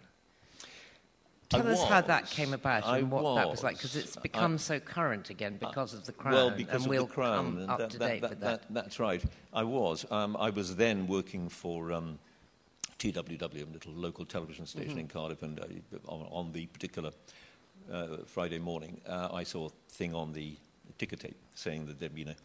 Tell 1.53 1.67
I 1.67 1.71
us 1.71 1.81
was. 1.81 1.89
how 1.89 2.01
that 2.01 2.27
came 2.27 2.55
about 2.55 2.87
I 2.87 2.99
and 2.99 3.11
what 3.11 3.23
was. 3.23 3.37
that 3.37 3.51
was 3.51 3.63
like, 3.63 3.77
because 3.77 3.97
it's 3.97 4.17
become 4.17 4.55
I, 4.55 4.57
so 4.57 4.81
current 4.81 5.31
again 5.31 5.59
because 5.61 5.95
of 5.95 6.07
the 6.07 6.13
crown. 6.13 6.35
Well, 6.35 6.51
because 6.51 6.75
and 6.75 6.85
of 6.85 6.91
we'll 6.91 7.07
the 7.07 7.13
crown. 7.13 7.57
Come 7.57 7.71
up 7.71 7.79
that, 7.79 7.91
to 7.91 7.99
that, 7.99 8.09
date 8.09 8.21
that, 8.23 8.31
with 8.31 8.41
that. 8.41 8.63
That's 8.71 8.99
right. 8.99 9.23
I 9.53 9.65
was. 9.65 10.07
Um, 10.11 10.37
I 10.39 10.51
was 10.51 10.77
then 10.77 11.07
working 11.07 11.49
for. 11.49 11.93
Um, 11.93 12.19
TWW, 12.99 13.69
a 13.69 13.73
little 13.73 13.93
local 13.95 14.25
television 14.25 14.65
station 14.65 14.91
mm-hmm. 14.91 14.99
in 15.01 15.09
Cardiff, 15.09 15.43
and 15.43 15.59
uh, 15.59 15.65
on, 16.07 16.25
on, 16.31 16.53
the 16.53 16.67
particular 16.67 17.11
uh, 17.91 18.19
Friday 18.27 18.61
morning, 18.61 19.01
uh, 19.09 19.29
I 19.33 19.43
saw 19.43 19.67
a 19.67 19.71
thing 19.89 20.15
on 20.15 20.33
the 20.33 20.55
ticker 20.99 21.17
tape 21.17 21.37
saying 21.57 21.87
that 21.87 21.99
there'd 21.99 22.15
been 22.15 22.37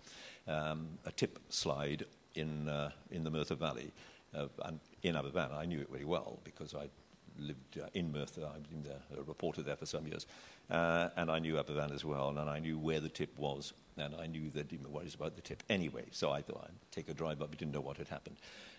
a, 0.48 0.52
um, 0.52 0.88
a 1.06 1.12
tip 1.12 1.38
slide 1.50 2.06
in, 2.34 2.68
uh, 2.68 2.90
in 3.12 3.24
the 3.24 3.30
Merthyr 3.30 3.54
Valley 3.54 3.92
uh, 4.36 4.48
and 4.66 4.80
in 5.04 5.16
Aberfan. 5.16 5.54
I 5.54 5.66
knew 5.66 5.80
it 5.80 5.90
really 5.92 6.06
well 6.06 6.40
because 6.44 6.74
I 6.74 6.90
lived 7.40 7.80
uh, 7.80 7.88
in 7.94 8.12
Merthyr. 8.12 8.46
I've 8.46 8.70
been 8.70 8.84
there, 8.84 9.02
a 9.18 9.24
reporter 9.24 9.62
there 9.62 9.76
for 9.76 9.86
some 9.86 10.08
years. 10.08 10.26
Uh, 10.70 11.10
and 11.16 11.32
I 11.32 11.40
knew 11.40 11.56
Aberfan 11.56 11.94
as 11.94 12.04
well, 12.04 12.30
and 12.38 12.50
I 12.50 12.60
knew 12.60 12.78
where 12.78 13.00
the 13.00 13.10
tip 13.10 13.38
was, 13.38 13.74
and 13.98 14.16
I 14.16 14.28
knew 14.28 14.50
that 14.52 14.68
didn't 14.68 14.92
worries 14.92 15.16
about 15.16 15.36
the 15.36 15.42
tip 15.42 15.64
anyway. 15.70 16.06
So 16.12 16.32
I 16.32 16.42
thought 16.42 16.66
I'd 16.66 16.92
take 16.92 17.10
a 17.10 17.14
drive 17.14 17.42
up. 17.42 17.50
I 17.52 17.56
didn't 17.56 17.74
know 17.74 17.82
what 17.82 17.98
had 17.98 18.10
happened. 18.10 18.38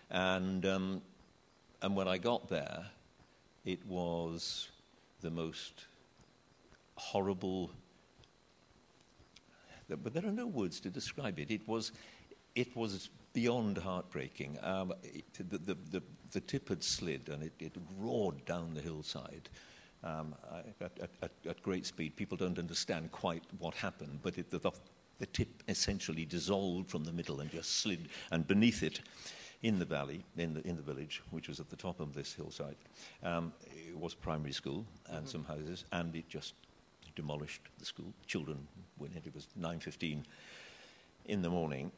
And, 0.09 0.65
um, 0.65 1.01
and 1.81 1.95
when 1.95 2.07
I 2.07 2.17
got 2.17 2.49
there, 2.49 2.85
it 3.65 3.85
was 3.85 4.69
the 5.21 5.31
most 5.31 5.85
horrible. 6.95 7.71
But 9.89 10.13
there 10.13 10.25
are 10.25 10.31
no 10.31 10.47
words 10.47 10.79
to 10.81 10.89
describe 10.89 11.39
it. 11.39 11.49
It 11.49 11.67
was, 11.67 11.91
it 12.55 12.75
was 12.75 13.09
beyond 13.33 13.77
heartbreaking. 13.77 14.57
Um, 14.61 14.93
it, 15.03 15.25
the, 15.33 15.57
the, 15.57 15.77
the, 15.91 16.03
the, 16.31 16.41
tip 16.41 16.69
had 16.69 16.83
slid 16.83 17.29
and 17.29 17.43
it, 17.43 17.53
it 17.59 17.75
roared 17.97 18.43
down 18.45 18.73
the 18.73 18.81
hillside 18.81 19.49
um, 20.03 20.35
at, 20.81 20.91
at, 21.21 21.31
at, 21.47 21.61
great 21.61 21.85
speed. 21.85 22.15
People 22.15 22.37
don't 22.37 22.59
understand 22.59 23.11
quite 23.11 23.43
what 23.59 23.75
happened, 23.75 24.19
but 24.23 24.37
it, 24.37 24.49
the, 24.49 24.71
the 25.19 25.25
tip 25.27 25.63
essentially 25.67 26.25
dissolved 26.25 26.89
from 26.89 27.03
the 27.03 27.11
middle 27.11 27.41
and 27.41 27.51
just 27.51 27.81
slid, 27.81 28.07
and 28.31 28.47
beneath 28.47 28.83
it, 28.83 29.01
in 29.61 29.79
the 29.79 29.85
valley, 29.85 30.23
in 30.37 30.53
the, 30.53 30.65
in 30.65 30.75
the 30.75 30.81
village, 30.81 31.21
which 31.31 31.49
was 31.49 31.59
at 31.59 31.69
the 31.69 31.75
top 31.75 31.99
of 31.99 32.13
this 32.13 32.33
hillside, 32.33 32.77
um, 33.23 33.51
it 33.89 33.97
was 33.97 34.13
primary 34.13 34.53
school 34.53 34.85
and 35.09 35.25
mm-hmm. 35.25 35.27
some 35.27 35.43
houses, 35.43 35.85
and 35.91 36.15
it 36.15 36.29
just 36.29 36.53
demolished 37.15 37.61
the 37.77 37.85
school. 37.85 38.13
Children 38.25 38.65
went 38.97 39.13
in. 39.13 39.21
It 39.25 39.35
was 39.35 39.47
9.15 39.59 40.23
in 41.25 41.41
the 41.41 41.49
morning. 41.49 41.91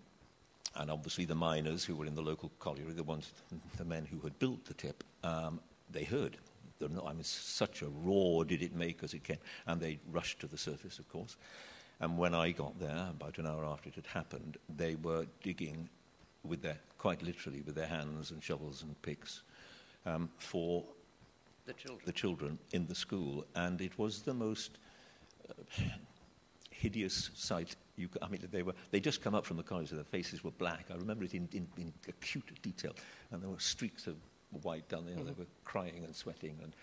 And 0.76 0.90
obviously 0.90 1.26
the 1.26 1.36
miners 1.36 1.84
who 1.84 1.96
were 1.96 2.06
in 2.06 2.16
the 2.16 2.22
local 2.22 2.52
colliery, 2.60 2.94
the 2.94 3.04
ones, 3.04 3.32
the 3.78 3.86
men 3.86 4.06
who 4.06 4.20
had 4.20 4.38
built 4.40 4.66
the 4.66 4.74
tip, 4.74 5.04
um, 5.24 5.60
they 5.90 6.04
heard. 6.04 6.38
I 6.84 6.88
mean, 6.88 7.24
such 7.24 7.82
a 7.82 7.90
roar 7.90 8.44
did 8.46 8.64
it 8.64 8.74
make 8.76 9.04
as 9.04 9.14
it 9.14 9.24
came. 9.24 9.38
And 9.68 9.80
they 9.80 10.00
rushed 10.12 10.40
to 10.40 10.48
the 10.48 10.58
surface, 10.58 10.98
of 10.98 11.10
course. 11.10 11.38
And 12.00 12.18
when 12.18 12.34
I 12.34 12.52
got 12.52 12.80
there, 12.80 13.10
about 13.12 13.38
an 13.38 13.46
hour 13.46 13.66
after 13.66 13.90
it 13.90 13.96
had 13.96 14.08
happened, 14.08 14.58
they 14.76 14.96
were 14.96 15.28
digging 15.44 15.90
with 16.44 16.64
their, 16.64 16.80
quite 16.98 17.22
literally, 17.22 17.62
with 17.62 17.76
their 17.76 17.88
hands 17.88 18.32
and 18.32 18.42
shovels 18.42 18.82
and 18.82 19.00
picks 19.04 19.44
um, 20.06 20.30
for 20.40 20.84
the 21.66 21.74
children. 21.74 22.02
the 22.06 22.12
children 22.12 22.60
in 22.72 22.88
the 22.88 22.96
school. 22.96 23.46
And 23.54 23.80
it 23.82 24.00
was 24.00 24.22
the 24.22 24.34
most 24.34 24.80
hideous 26.72 27.30
sight. 27.36 27.76
You, 27.96 28.10
I 28.22 28.28
mean, 28.30 28.48
they, 28.52 28.64
were, 28.64 28.74
they 28.92 29.00
just 29.00 29.22
come 29.22 29.36
up 29.36 29.46
from 29.46 29.58
the 29.58 29.64
colliery, 29.64 29.88
so 29.88 29.96
their 29.96 30.04
faces 30.04 30.44
were 30.44 30.52
black. 30.52 30.86
I 30.92 30.96
remember 30.96 31.24
it 31.24 31.34
in, 31.34 31.48
in, 31.52 31.68
in 31.78 31.94
acute 32.08 32.50
detail. 32.62 32.94
And 33.32 33.42
there 33.42 33.50
were 33.50 33.60
streaks 33.60 34.08
of 34.08 34.16
white 34.64 34.88
down 34.90 35.06
there. 35.06 35.16
Mm-hmm. 35.16 35.26
They 35.26 35.34
were 35.38 35.48
crying 35.66 36.04
and 36.04 36.16
sweating 36.16 36.58
and, 36.64 36.74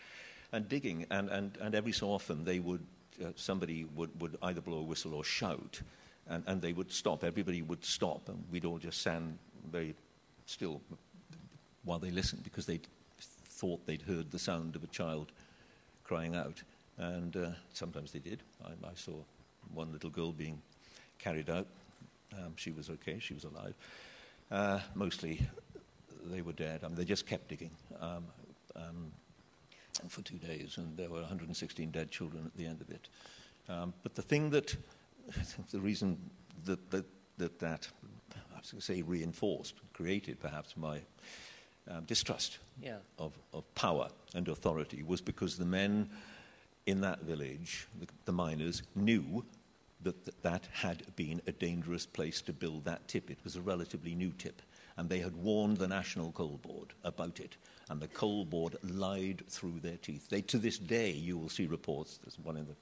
and 0.53 0.69
digging. 0.69 1.07
And, 1.11 1.29
and, 1.29 1.57
and 1.61 1.75
every 1.75 1.93
so 1.93 2.09
often, 2.09 2.45
they 2.45 2.61
would, 2.61 2.85
uh, 3.25 3.31
somebody 3.37 3.85
would, 3.97 4.21
would 4.21 4.37
either 4.43 4.61
blow 4.61 4.79
a 4.79 4.83
whistle 4.83 5.15
or 5.15 5.25
shout. 5.25 5.81
And, 6.29 6.45
and 6.47 6.61
they 6.61 6.73
would 6.73 6.93
stop. 6.93 7.25
Everybody 7.25 7.62
would 7.62 7.85
stop. 7.85 8.29
And 8.29 8.45
we'd 8.50 8.65
all 8.65 8.79
just 8.79 9.00
stand 9.00 9.38
very 9.71 9.95
still 10.47 10.81
while 11.85 11.99
they 11.99 12.11
listened 12.11 12.45
because 12.45 12.67
they 12.67 12.81
thought 13.21 13.87
they'd 13.87 14.03
heard 14.03 14.31
the 14.31 14.38
sound 14.38 14.77
of 14.77 14.85
a 14.85 14.88
child 14.88 15.33
crying 16.05 16.37
out. 16.37 16.62
And 16.97 17.37
uh, 17.37 17.50
sometimes 17.73 18.12
they 18.12 18.19
did. 18.19 18.43
I, 18.65 18.71
I, 18.87 18.95
saw 18.95 19.12
one 19.73 19.93
little 19.93 20.11
girl 20.11 20.33
being 20.33 20.61
carried 21.18 21.50
out. 21.50 21.66
Um, 22.32 22.54
she 22.56 22.70
was 22.70 22.90
okay, 22.90 23.18
she 23.18 23.34
was 23.34 23.44
alive. 23.44 23.75
Uh, 24.50 24.80
mostly 24.94 25.46
they 26.25 26.42
were 26.42 26.52
dead. 26.52 26.80
I 26.84 26.88
mean, 26.88 26.96
they 26.96 27.04
just 27.04 27.26
kept 27.26 27.48
digging 27.48 27.70
um, 28.00 28.25
um, 28.76 29.12
for 30.08 30.22
two 30.22 30.37
days, 30.37 30.76
and 30.76 30.96
there 30.96 31.08
were 31.08 31.20
116 31.20 31.90
dead 31.90 32.10
children 32.10 32.44
at 32.46 32.56
the 32.56 32.66
end 32.66 32.80
of 32.80 32.90
it. 32.90 33.08
Um, 33.68 33.92
but 34.02 34.14
the 34.14 34.22
thing 34.22 34.50
that, 34.50 34.76
the 35.70 35.80
reason 35.80 36.18
that 36.64 36.90
that, 36.90 37.04
that, 37.38 37.58
that 37.58 37.88
I 38.34 38.58
was 38.58 38.70
going 38.70 38.80
to 38.80 38.87
say 38.87 39.02
reinforced, 39.02 39.75
created 39.92 40.40
perhaps 40.40 40.76
my 40.76 41.00
um, 41.88 42.04
distrust 42.04 42.58
yeah. 42.82 42.96
of, 43.18 43.32
of 43.52 43.72
power 43.75 44.08
and 44.34 44.48
authority 44.48 45.02
was 45.02 45.20
because 45.20 45.56
the 45.56 45.64
men 45.64 46.10
in 46.87 47.00
that 47.02 47.20
village, 47.22 47.87
the, 48.00 48.06
the 48.25 48.32
miners, 48.32 48.82
knew 48.94 49.44
that, 50.02 50.25
that 50.25 50.43
that 50.43 50.69
had 50.73 51.02
been 51.17 51.40
a 51.47 51.52
dangerous 51.52 52.07
place 52.07 52.40
to 52.43 52.52
build 52.52 52.85
that 52.85 53.09
tip. 53.09 53.31
It 53.31 53.38
was 53.45 53.57
a 53.57 53.61
relatively 53.61 54.14
new 54.14 54.33
tip. 54.33 54.62
And 54.97 55.09
they 55.09 55.21
had 55.21 55.37
warned 55.37 55.76
the 55.76 55.88
National 55.88 56.33
Coal 56.33 56.59
Board 56.62 56.93
about 57.05 57.38
it. 57.38 57.57
And 57.88 58.00
the 58.00 58.09
Coal 58.09 58.45
Board 58.45 58.76
lied 58.83 59.45
through 59.49 59.81
their 59.81 59.97
teeth. 59.97 60.28
They, 60.28 60.43
to 60.43 60.59
this 60.59 60.78
day, 60.78 61.11
you 61.12 61.38
will 61.38 61.49
see 61.49 61.67
reports, 61.67 62.19
there's 62.23 62.38
one 62.38 62.57
in 62.57 62.67
the 62.67 62.75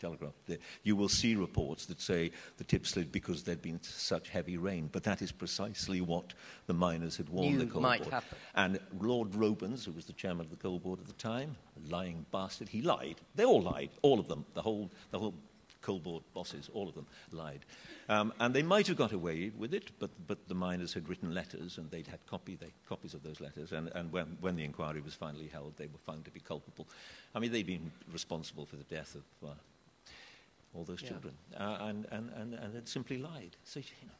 Telegraph. 0.00 0.32
The, 0.46 0.58
you 0.82 0.96
will 0.96 1.08
see 1.08 1.36
reports 1.36 1.86
that 1.86 2.00
say 2.00 2.32
the 2.56 2.64
tip 2.64 2.86
slid 2.86 3.12
because 3.12 3.42
there'd 3.42 3.62
been 3.62 3.82
such 3.82 4.30
heavy 4.30 4.56
rain, 4.56 4.88
but 4.90 5.04
that 5.04 5.20
is 5.20 5.30
precisely 5.30 6.00
what 6.00 6.32
the 6.66 6.72
miners 6.72 7.18
had 7.18 7.28
warned 7.28 7.60
the 7.60 7.66
coal 7.66 7.82
might 7.82 8.00
board. 8.00 8.14
happen. 8.14 8.38
And 8.54 8.80
Lord 8.98 9.34
Robens, 9.34 9.84
who 9.84 9.92
was 9.92 10.06
the 10.06 10.14
chairman 10.14 10.46
of 10.46 10.50
the 10.50 10.56
coal 10.56 10.78
board 10.78 11.00
at 11.00 11.06
the 11.06 11.12
time, 11.12 11.56
a 11.76 11.92
lying 11.92 12.24
bastard, 12.32 12.70
he 12.70 12.80
lied. 12.80 13.16
They 13.34 13.44
all 13.44 13.60
lied, 13.60 13.90
all 14.00 14.18
of 14.18 14.26
them. 14.26 14.46
The 14.54 14.62
whole, 14.62 14.90
the 15.10 15.18
whole 15.18 15.34
coal 15.82 15.98
board 15.98 16.22
bosses, 16.34 16.68
all 16.72 16.88
of 16.88 16.94
them 16.94 17.06
lied. 17.32 17.64
Um, 18.08 18.32
and 18.40 18.54
they 18.54 18.62
might 18.62 18.86
have 18.88 18.96
got 18.96 19.12
away 19.12 19.50
with 19.56 19.72
it, 19.72 19.90
but, 19.98 20.10
but 20.26 20.48
the 20.48 20.54
miners 20.54 20.92
had 20.92 21.08
written 21.08 21.32
letters 21.32 21.78
and 21.78 21.90
they'd 21.90 22.06
had 22.06 22.24
copy, 22.26 22.56
they, 22.56 22.72
copies 22.88 23.14
of 23.14 23.22
those 23.22 23.40
letters. 23.40 23.72
And, 23.72 23.88
and 23.94 24.12
when, 24.12 24.36
when 24.40 24.56
the 24.56 24.64
inquiry 24.64 25.00
was 25.00 25.14
finally 25.14 25.48
held, 25.48 25.76
they 25.76 25.86
were 25.86 25.98
found 26.04 26.24
to 26.24 26.30
be 26.30 26.40
culpable. 26.40 26.86
I 27.34 27.38
mean, 27.38 27.52
they'd 27.52 27.66
been 27.66 27.90
responsible 28.12 28.66
for 28.66 28.76
the 28.76 28.84
death 28.84 29.14
of 29.14 29.48
uh, 29.48 29.52
all 30.74 30.84
those 30.84 31.02
Yeah. 31.02 31.10
children 31.10 31.34
uh, 31.58 31.78
and, 31.80 32.06
and, 32.10 32.30
and, 32.36 32.54
and 32.54 32.74
had 32.74 32.88
simply 32.88 33.18
lied. 33.18 33.56
So, 33.64 33.80
you 33.80 33.86
know, 34.06 34.12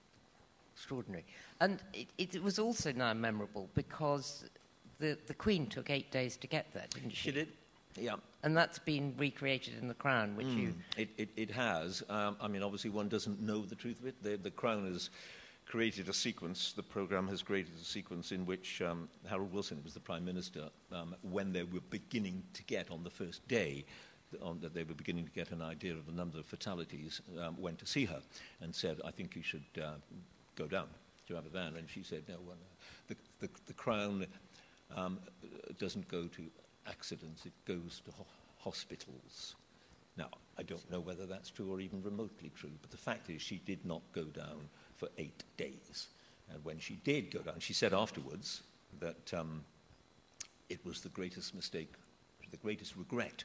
Extraordinary. 0.80 1.26
And 1.60 1.82
it, 1.92 2.08
it 2.16 2.42
was 2.42 2.58
also 2.58 2.90
now 2.90 3.12
memorable 3.12 3.68
because 3.74 4.46
the, 4.98 5.18
the 5.26 5.34
Queen 5.34 5.66
took 5.66 5.90
eight 5.90 6.10
days 6.10 6.38
to 6.38 6.46
get 6.46 6.72
there, 6.72 6.86
didn't 6.94 7.10
she? 7.10 7.16
she 7.16 7.32
did. 7.32 7.48
Yeah. 7.96 8.16
And 8.42 8.56
that's 8.56 8.78
been 8.78 9.14
recreated 9.18 9.74
in 9.80 9.88
The 9.88 9.94
Crown, 9.94 10.36
which 10.36 10.46
you. 10.46 10.74
It, 10.96 11.10
it, 11.18 11.28
it 11.36 11.50
has. 11.50 12.02
Um, 12.08 12.36
I 12.40 12.48
mean, 12.48 12.62
obviously, 12.62 12.90
one 12.90 13.08
doesn't 13.08 13.40
know 13.40 13.62
the 13.62 13.74
truth 13.74 14.00
of 14.00 14.06
it. 14.06 14.22
The, 14.22 14.36
the 14.36 14.50
Crown 14.50 14.90
has 14.92 15.10
created 15.70 16.08
a 16.08 16.12
sequence, 16.12 16.72
the 16.72 16.82
programme 16.82 17.28
has 17.28 17.42
created 17.42 17.72
a 17.80 17.84
sequence 17.84 18.32
in 18.32 18.44
which 18.44 18.82
um, 18.82 19.08
Harold 19.28 19.52
Wilson 19.52 19.80
was 19.84 19.94
the 19.94 20.00
Prime 20.00 20.24
Minister 20.24 20.68
um, 20.90 21.14
when 21.22 21.52
they 21.52 21.62
were 21.62 21.80
beginning 21.90 22.42
to 22.54 22.64
get, 22.64 22.90
on 22.90 23.04
the 23.04 23.10
first 23.10 23.46
day, 23.46 23.84
on, 24.42 24.58
that 24.60 24.74
they 24.74 24.82
were 24.82 24.94
beginning 24.94 25.24
to 25.26 25.30
get 25.30 25.52
an 25.52 25.62
idea 25.62 25.92
of 25.92 26.06
the 26.06 26.12
number 26.12 26.38
of 26.38 26.46
fatalities, 26.46 27.20
um, 27.40 27.56
went 27.56 27.78
to 27.78 27.86
see 27.86 28.04
her 28.04 28.20
and 28.60 28.74
said, 28.74 29.00
I 29.04 29.12
think 29.12 29.36
you 29.36 29.42
should 29.42 29.62
uh, 29.80 29.92
go 30.56 30.66
down 30.66 30.88
to 31.28 31.34
Aberfan. 31.34 31.78
And 31.78 31.88
she 31.88 32.02
said, 32.02 32.24
no, 32.28 32.36
well, 32.44 32.56
uh, 32.56 33.14
the, 33.40 33.46
the, 33.46 33.52
the 33.66 33.74
Crown 33.74 34.26
um, 34.96 35.20
doesn't 35.78 36.08
go 36.08 36.26
to 36.26 36.42
accidents, 36.86 37.46
it 37.46 37.52
goes 37.66 38.02
to 38.04 38.12
ho- 38.12 38.26
hospitals. 38.58 39.54
Now, 40.16 40.28
I 40.58 40.62
don't 40.62 40.90
know 40.90 41.00
whether 41.00 41.26
that's 41.26 41.50
true 41.50 41.70
or 41.72 41.80
even 41.80 42.02
remotely 42.02 42.50
true, 42.54 42.72
but 42.82 42.90
the 42.90 42.96
fact 42.96 43.30
is 43.30 43.40
she 43.40 43.62
did 43.64 43.84
not 43.86 44.02
go 44.12 44.24
down 44.24 44.68
for 44.96 45.08
eight 45.18 45.44
days. 45.56 46.08
And 46.52 46.64
when 46.64 46.78
she 46.78 46.94
did 47.04 47.30
go 47.30 47.40
down, 47.40 47.60
she 47.60 47.72
said 47.72 47.94
afterwards 47.94 48.62
that 49.00 49.32
um, 49.32 49.64
it 50.68 50.84
was 50.84 51.00
the 51.00 51.08
greatest 51.10 51.54
mistake, 51.54 51.92
the 52.50 52.56
greatest 52.56 52.96
regret 52.96 53.44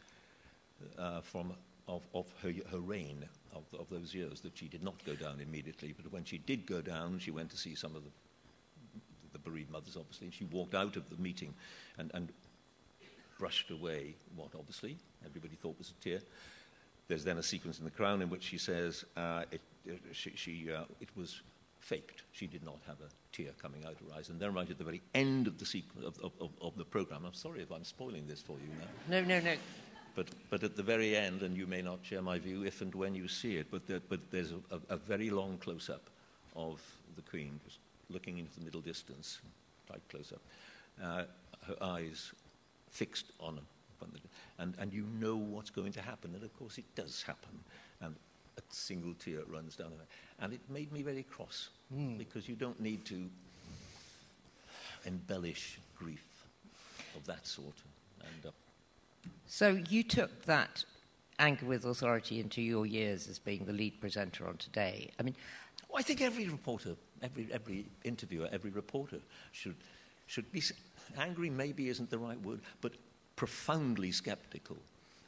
uh, 0.97 1.21
from, 1.21 1.53
of, 1.87 2.07
of 2.13 2.33
her, 2.41 2.51
her 2.71 2.79
reign 2.79 3.25
of, 3.53 3.63
of 3.79 3.89
those 3.89 4.13
years 4.13 4.41
that 4.41 4.57
she 4.57 4.67
did 4.67 4.83
not 4.83 4.95
go 5.05 5.13
down 5.13 5.39
immediately. 5.39 5.93
But 5.95 6.11
when 6.11 6.23
she 6.23 6.39
did 6.39 6.65
go 6.65 6.81
down, 6.81 7.19
she 7.19 7.31
went 7.31 7.51
to 7.51 7.57
see 7.57 7.75
some 7.75 7.95
of 7.95 8.03
the, 8.03 8.09
the 9.31 9.39
bereaved 9.39 9.71
mothers, 9.71 9.95
obviously. 9.97 10.27
And 10.27 10.33
she 10.33 10.45
walked 10.45 10.75
out 10.75 10.97
of 10.97 11.09
the 11.09 11.17
meeting 11.17 11.53
and, 11.97 12.11
and 12.13 12.33
brushed 13.37 13.71
away 13.71 14.15
what 14.35 14.49
obviously 14.57 14.97
everybody 15.25 15.55
thought 15.55 15.77
was 15.77 15.91
a 15.91 16.03
tear. 16.03 16.19
There's 17.07 17.23
then 17.23 17.37
a 17.37 17.43
sequence 17.43 17.79
in 17.79 17.85
The 17.85 17.91
Crown 17.91 18.21
in 18.21 18.29
which 18.29 18.43
she 18.43 18.57
says 18.57 19.05
uh, 19.15 19.43
it, 19.51 19.61
it, 19.85 20.01
she, 20.13 20.31
she, 20.35 20.71
uh, 20.71 20.83
it 20.99 21.09
was 21.15 21.41
faked. 21.79 22.23
She 22.31 22.47
did 22.47 22.63
not 22.63 22.79
have 22.87 22.97
a 23.01 23.09
tear 23.31 23.51
coming 23.61 23.85
out 23.85 23.91
of 23.91 23.99
her 23.99 24.17
eyes. 24.17 24.29
And 24.29 24.39
then 24.39 24.53
right 24.53 24.69
at 24.69 24.77
the 24.77 24.83
very 24.83 25.01
end 25.13 25.45
of 25.45 25.59
the 25.59 25.65
sequence 25.65 26.05
of, 26.05 26.33
of, 26.41 26.49
of, 26.61 26.77
the 26.77 26.85
programme, 26.85 27.25
I'm 27.25 27.33
sorry 27.33 27.61
if 27.61 27.71
I'm 27.71 27.83
spoiling 27.83 28.25
this 28.27 28.41
for 28.41 28.53
you 28.53 28.69
now, 28.79 29.21
No, 29.21 29.23
no, 29.23 29.39
no. 29.39 29.55
but, 30.15 30.27
but 30.49 30.63
at 30.63 30.75
the 30.75 30.81
very 30.81 31.15
end, 31.15 31.43
and 31.43 31.55
you 31.55 31.67
may 31.67 31.83
not 31.83 31.99
share 32.01 32.23
my 32.23 32.39
view 32.39 32.63
if 32.63 32.81
and 32.81 32.93
when 32.95 33.13
you 33.13 33.27
see 33.27 33.57
it, 33.57 33.67
but, 33.69 33.85
there, 33.85 34.01
but 34.09 34.19
there's 34.31 34.51
a, 34.51 34.75
a, 34.75 34.95
a 34.95 34.97
very 34.97 35.29
long 35.29 35.59
close-up 35.59 36.09
of 36.55 36.81
the 37.15 37.21
Queen, 37.21 37.59
just 37.65 37.77
looking 38.09 38.39
into 38.39 38.55
the 38.57 38.65
middle 38.65 38.81
distance, 38.81 39.39
tight 39.87 40.01
close-up, 40.09 40.41
uh, 41.03 41.23
her 41.67 41.83
eyes 41.83 42.31
fixed 42.95 43.31
on, 43.39 43.59
on 44.01 44.09
the, 44.13 44.19
and, 44.57 44.73
and 44.79 44.93
you 44.93 45.05
know 45.19 45.35
what's 45.35 45.69
going 45.69 45.91
to 45.91 46.01
happen, 46.01 46.33
and 46.33 46.43
of 46.43 46.57
course 46.57 46.77
it 46.77 46.85
does 46.95 47.23
happen, 47.23 47.59
and 48.01 48.15
a 48.57 48.61
single 48.69 49.13
tear 49.13 49.41
runs 49.47 49.75
down 49.75 49.91
and 50.39 50.53
it 50.53 50.61
made 50.69 50.91
me 50.91 51.03
very 51.03 51.23
cross, 51.23 51.69
because 52.17 52.47
you 52.47 52.55
don't 52.55 52.79
need 52.79 53.03
to 53.05 53.29
embellish 55.05 55.77
grief 55.99 56.25
of 57.17 57.25
that 57.25 57.45
sort, 57.45 57.75
and 58.21 58.45
uh, 58.45 58.51
So 59.47 59.67
you 59.89 60.03
took 60.03 60.45
that 60.45 60.85
anger 61.37 61.65
with 61.65 61.85
authority 61.85 62.39
into 62.39 62.61
your 62.61 62.85
years 62.85 63.27
as 63.27 63.39
being 63.39 63.65
the 63.65 63.73
lead 63.73 63.99
presenter 63.99 64.47
on 64.47 64.57
Today. 64.57 65.11
I 65.19 65.23
mean, 65.23 65.35
Well, 65.89 65.99
I 65.99 66.03
think 66.03 66.21
every 66.21 66.47
reporter, 66.49 66.95
every, 67.21 67.47
every 67.51 67.85
interviewer, 68.03 68.49
every 68.51 68.71
reporter 68.71 69.19
should, 69.51 69.75
should 70.27 70.51
be 70.51 70.61
angry, 71.17 71.49
maybe 71.49 71.89
isn't 71.89 72.09
the 72.09 72.17
right 72.17 72.39
word, 72.41 72.61
but 72.81 72.93
profoundly 73.35 74.11
skeptical 74.11 74.77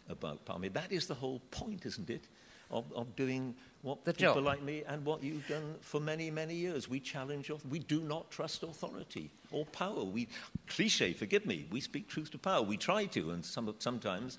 about 0.09 0.43
power. 0.45 0.55
I 0.55 0.59
mean, 0.59 0.73
that 0.73 0.91
is 0.91 1.07
the 1.07 1.13
whole 1.13 1.41
point, 1.51 1.85
isn't 1.85 2.09
it? 2.09 2.21
Of, 2.69 2.83
of 2.93 3.15
doing 3.15 3.55
what 3.81 4.03
The 4.03 4.13
people 4.13 4.35
job. 4.35 4.43
like 4.43 4.61
me 4.61 4.83
and 4.85 5.05
what 5.05 5.23
you've 5.23 5.47
done 5.47 5.75
for 5.79 6.01
many, 6.01 6.29
many 6.29 6.53
years. 6.53 6.89
We 6.89 6.99
challenge, 6.99 7.49
we 7.69 7.79
do 7.79 8.01
not 8.01 8.29
trust 8.29 8.63
authority 8.63 9.29
or 9.51 9.65
power. 9.67 10.03
We, 10.03 10.27
cliche, 10.67 11.13
forgive 11.13 11.45
me, 11.45 11.65
we 11.71 11.79
speak 11.79 12.09
truth 12.09 12.29
to 12.31 12.37
power. 12.37 12.61
We 12.61 12.75
try 12.75 13.05
to, 13.05 13.31
and 13.31 13.45
some, 13.45 13.73
sometimes 13.79 14.37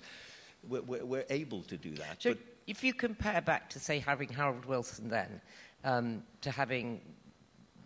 we're, 0.67 0.83
we're, 0.83 1.05
we're 1.05 1.25
able 1.31 1.63
to 1.63 1.77
do 1.77 1.91
that. 1.95 2.17
so 2.21 2.33
but 2.33 2.39
if 2.67 2.83
you 2.83 2.93
compare 2.93 3.41
back 3.41 3.67
to, 3.71 3.79
say, 3.79 3.97
having 3.97 4.29
Harold 4.29 4.65
Wilson 4.65 5.09
then, 5.09 5.41
um, 5.83 6.21
to 6.41 6.51
having 6.51 7.01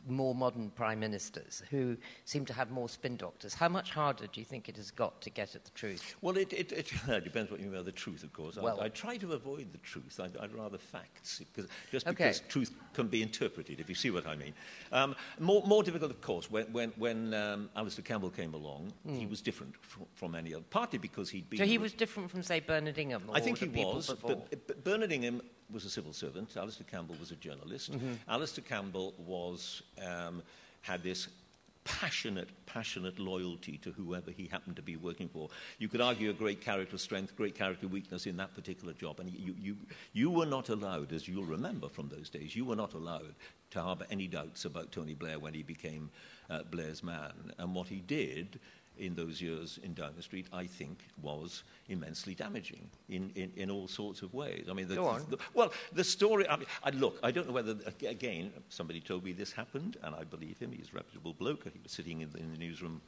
more 0.07 0.35
modern 0.35 0.69
prime 0.71 0.99
ministers 0.99 1.63
who 1.69 1.97
seem 2.25 2.45
to 2.45 2.53
have 2.53 2.71
more 2.71 2.89
spin 2.89 3.15
doctors, 3.15 3.53
how 3.53 3.69
much 3.69 3.91
harder 3.91 4.27
do 4.27 4.39
you 4.39 4.45
think 4.45 4.69
it 4.69 4.75
has 4.77 4.91
got 4.91 5.21
to 5.21 5.29
get 5.29 5.55
at 5.55 5.63
the 5.63 5.71
truth? 5.71 6.15
Well, 6.21 6.37
it, 6.37 6.51
it, 6.53 6.71
it 6.71 6.91
depends 7.23 7.51
what 7.51 7.59
you 7.59 7.67
mean 7.67 7.75
by 7.77 7.83
the 7.83 7.91
truth, 7.91 8.23
of 8.23 8.33
course. 8.33 8.57
Well- 8.57 8.79
I, 8.81 8.85
I 8.85 8.89
try 8.89 9.17
to 9.17 9.33
avoid 9.33 9.71
the 9.71 9.77
truth. 9.79 10.19
I'd, 10.21 10.35
I'd 10.37 10.53
rather 10.53 10.77
facts, 10.77 11.39
because, 11.39 11.69
just 11.91 12.07
Okay. 12.07 12.25
because 12.25 12.41
truth 12.41 12.71
can 12.93 13.07
be 13.07 13.21
interpreted, 13.21 13.79
if 13.79 13.89
you 13.89 13.95
see 13.95 14.11
what 14.11 14.27
I 14.27 14.35
mean. 14.35 14.53
Um, 14.91 15.15
more, 15.39 15.63
more 15.65 15.83
difficult, 15.83 16.11
of 16.11 16.21
course, 16.21 16.49
when, 16.51 16.65
when, 16.73 16.91
when 16.97 17.33
um, 17.33 17.69
Alastair 17.75 18.03
Campbell 18.03 18.29
came 18.29 18.53
along, 18.53 18.91
he 19.07 19.25
was 19.25 19.41
different 19.41 19.75
from, 19.81 20.05
from 20.13 20.35
any 20.35 20.53
other, 20.53 20.63
partly 20.69 20.99
because 20.99 21.29
he'd 21.29 21.49
been... 21.49 21.59
Hmm. 21.59 21.63
So 21.63 21.67
he 21.67 21.77
was 21.77 21.93
different 21.93 22.29
from, 22.29 22.43
say, 22.43 22.59
Bernard 22.59 22.97
Ingham 22.97 23.23
or 23.27 23.35
I 23.35 23.39
think 23.39 23.57
he 23.57 23.67
was, 23.67 24.07
before. 24.07 24.41
but 24.67 24.83
Bernard 24.83 25.11
Ingham 25.11 25.41
was 25.73 25.85
a 25.85 25.89
civil 25.89 26.13
servant. 26.13 26.55
Alastair 26.55 26.85
Campbell 26.89 27.15
was 27.19 27.31
a 27.31 27.35
journalist. 27.35 27.91
Mm-hmm. 27.91 28.13
Alastair 28.27 28.63
Campbell 28.67 29.13
was, 29.17 29.81
um, 30.05 30.41
had 30.81 31.03
this 31.03 31.27
passionate, 31.83 32.49
passionate 32.65 33.19
loyalty 33.19 33.77
to 33.79 33.91
whoever 33.91 34.31
he 34.31 34.47
happened 34.47 34.75
to 34.75 34.81
be 34.81 34.95
working 34.95 35.27
for. 35.27 35.49
You 35.79 35.87
could 35.87 36.01
argue 36.01 36.29
a 36.29 36.33
great 36.33 36.61
character 36.61 36.97
strength, 36.97 37.35
great 37.35 37.55
character 37.55 37.87
weakness 37.87 38.25
in 38.25 38.37
that 38.37 38.55
particular 38.55 38.93
job. 38.93 39.19
And 39.19 39.29
you, 39.29 39.55
you, 39.59 39.77
you 40.13 40.29
were 40.29 40.45
not 40.45 40.69
allowed, 40.69 41.11
as 41.11 41.27
you'll 41.27 41.43
remember 41.43 41.89
from 41.89 42.09
those 42.09 42.29
days, 42.29 42.55
you 42.55 42.65
were 42.65 42.75
not 42.75 42.93
allowed 42.93 43.35
to 43.71 43.81
harbour 43.81 44.05
any 44.11 44.27
doubts 44.27 44.65
about 44.65 44.91
Tony 44.91 45.13
Blair 45.13 45.39
when 45.39 45.53
he 45.53 45.63
became 45.63 46.09
uh, 46.49 46.63
Blair's 46.63 47.03
man. 47.03 47.33
And 47.57 47.73
what 47.75 47.87
he 47.87 47.99
did 47.99 48.59
in 48.97 49.15
those 49.15 49.41
years 49.41 49.79
in 49.83 49.93
Downing 49.93 50.21
Street, 50.21 50.47
I 50.53 50.65
think, 50.65 50.99
was 51.21 51.63
immensely 51.89 52.35
damaging 52.35 52.89
in, 53.09 53.31
in, 53.35 53.51
in 53.55 53.71
all 53.71 53.87
sorts 53.87 54.21
of 54.21 54.33
ways. 54.33 54.67
I 54.69 54.73
mean, 54.73 54.87
the, 54.87 54.95
Go 54.95 55.05
on. 55.07 55.25
the- 55.29 55.37
well, 55.53 55.71
the 55.93 56.03
story. 56.03 56.47
I 56.47 56.57
mean, 56.57 56.67
I, 56.83 56.89
look, 56.91 57.19
I 57.23 57.31
don't 57.31 57.47
know 57.47 57.53
whether 57.53 57.75
again 58.07 58.51
somebody 58.69 58.99
told 58.99 59.23
me 59.23 59.33
this 59.33 59.51
happened, 59.51 59.97
and 60.03 60.13
I 60.15 60.23
believe 60.23 60.59
him. 60.59 60.71
He's 60.71 60.89
a 60.91 60.95
reputable 60.95 61.33
bloke. 61.33 61.63
He 61.63 61.79
was 61.81 61.91
sitting 61.91 62.21
in 62.21 62.29
the, 62.31 62.37
in 62.39 62.51
the 62.51 62.57
newsroom. 62.57 63.01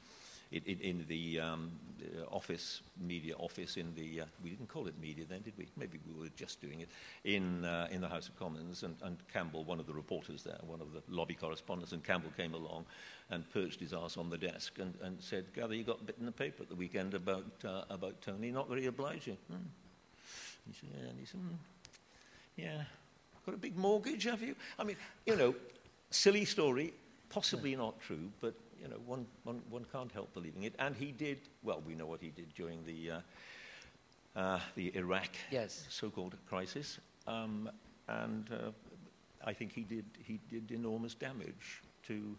In, 0.51 0.79
in, 0.79 1.05
the 1.07 1.39
um, 1.39 1.71
uh, 2.01 2.23
office, 2.33 2.81
media 3.01 3.33
office, 3.37 3.77
in 3.77 3.93
the, 3.95 4.21
uh, 4.21 4.25
we 4.43 4.51
didn't 4.51 4.69
call 4.69 4.87
it 4.87 4.93
media 5.01 5.25
then, 5.27 5.41
did 5.41 5.53
we? 5.57 5.67
Maybe 5.75 5.99
we 6.07 6.21
were 6.21 6.29
just 6.35 6.61
doing 6.61 6.81
it, 6.81 6.89
in, 7.23 7.65
uh, 7.65 7.87
in 7.91 7.99
the 7.99 8.07
House 8.07 8.27
of 8.29 8.37
Commons, 8.37 8.83
and, 8.83 8.95
and 9.01 9.17
Campbell, 9.33 9.63
one 9.63 9.79
of 9.79 9.87
the 9.87 9.93
reporters 9.93 10.43
there, 10.43 10.59
one 10.65 10.81
of 10.81 10.93
the 10.93 11.01
lobby 11.09 11.33
correspondents, 11.33 11.93
and 11.93 12.03
Campbell 12.03 12.31
came 12.37 12.53
along 12.53 12.85
and 13.31 13.49
perched 13.51 13.79
his 13.79 13.93
ass 13.93 14.17
on 14.17 14.29
the 14.29 14.37
desk 14.37 14.77
and, 14.79 14.93
and 15.01 15.19
said, 15.19 15.45
Gather, 15.53 15.73
you 15.73 15.83
got 15.83 16.05
bit 16.05 16.15
in 16.19 16.25
the 16.25 16.31
paper 16.31 16.63
at 16.63 16.69
the 16.69 16.75
weekend 16.75 17.15
about, 17.15 17.45
uh, 17.65 17.81
about 17.89 18.21
Tony, 18.21 18.51
not 18.51 18.69
very 18.69 18.85
obliging. 18.85 19.37
Hmm. 19.49 19.57
He 20.67 20.73
said, 20.73 20.89
yeah, 20.93 21.09
and 21.09 21.19
he 21.19 21.25
said, 21.25 21.39
hmm, 21.39 21.55
yeah, 22.55 22.83
got 23.45 23.55
a 23.55 23.57
big 23.57 23.77
mortgage, 23.77 24.23
have 24.23 24.41
you? 24.41 24.55
I 24.79 24.83
mean, 24.83 24.97
you 25.25 25.35
know, 25.35 25.55
silly 26.09 26.45
story, 26.45 26.93
possibly 27.29 27.75
not 27.75 27.99
true, 27.99 28.31
but, 28.41 28.53
you 28.85 28.91
know, 28.91 28.99
one, 29.05 29.25
one, 29.43 29.61
one 29.69 29.85
can't 29.91 30.11
help 30.11 30.31
believing 30.33 30.63
it. 30.63 30.75
And 30.77 30.95
he 30.95 31.11
did, 31.11 31.39
well, 31.63 31.81
we 31.85 31.95
know 31.95 32.05
what 32.05 32.21
he 32.21 32.29
did 32.29 32.53
during 32.53 32.85
the, 32.85 33.11
uh, 33.11 34.39
uh, 34.39 34.59
the 34.75 34.95
Iraq 34.95 35.29
Yes. 35.49 35.85
so-called 35.89 36.35
crisis. 36.47 36.99
Um, 37.27 37.69
and 38.07 38.47
uh, 38.51 38.71
I 39.43 39.53
think 39.53 39.73
he 39.73 39.81
did, 39.81 40.05
he 40.23 40.39
did 40.49 40.71
enormous 40.71 41.15
damage 41.15 41.81
to 42.03 42.35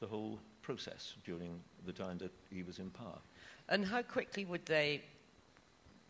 the 0.00 0.06
whole 0.06 0.40
process 0.60 1.14
during 1.24 1.60
the 1.86 1.92
time 1.92 2.18
that 2.18 2.32
he 2.52 2.64
was 2.64 2.80
in 2.80 2.90
power. 2.90 3.18
And 3.68 3.84
how 3.84 4.02
quickly 4.02 4.44
would 4.44 4.66
they 4.66 5.02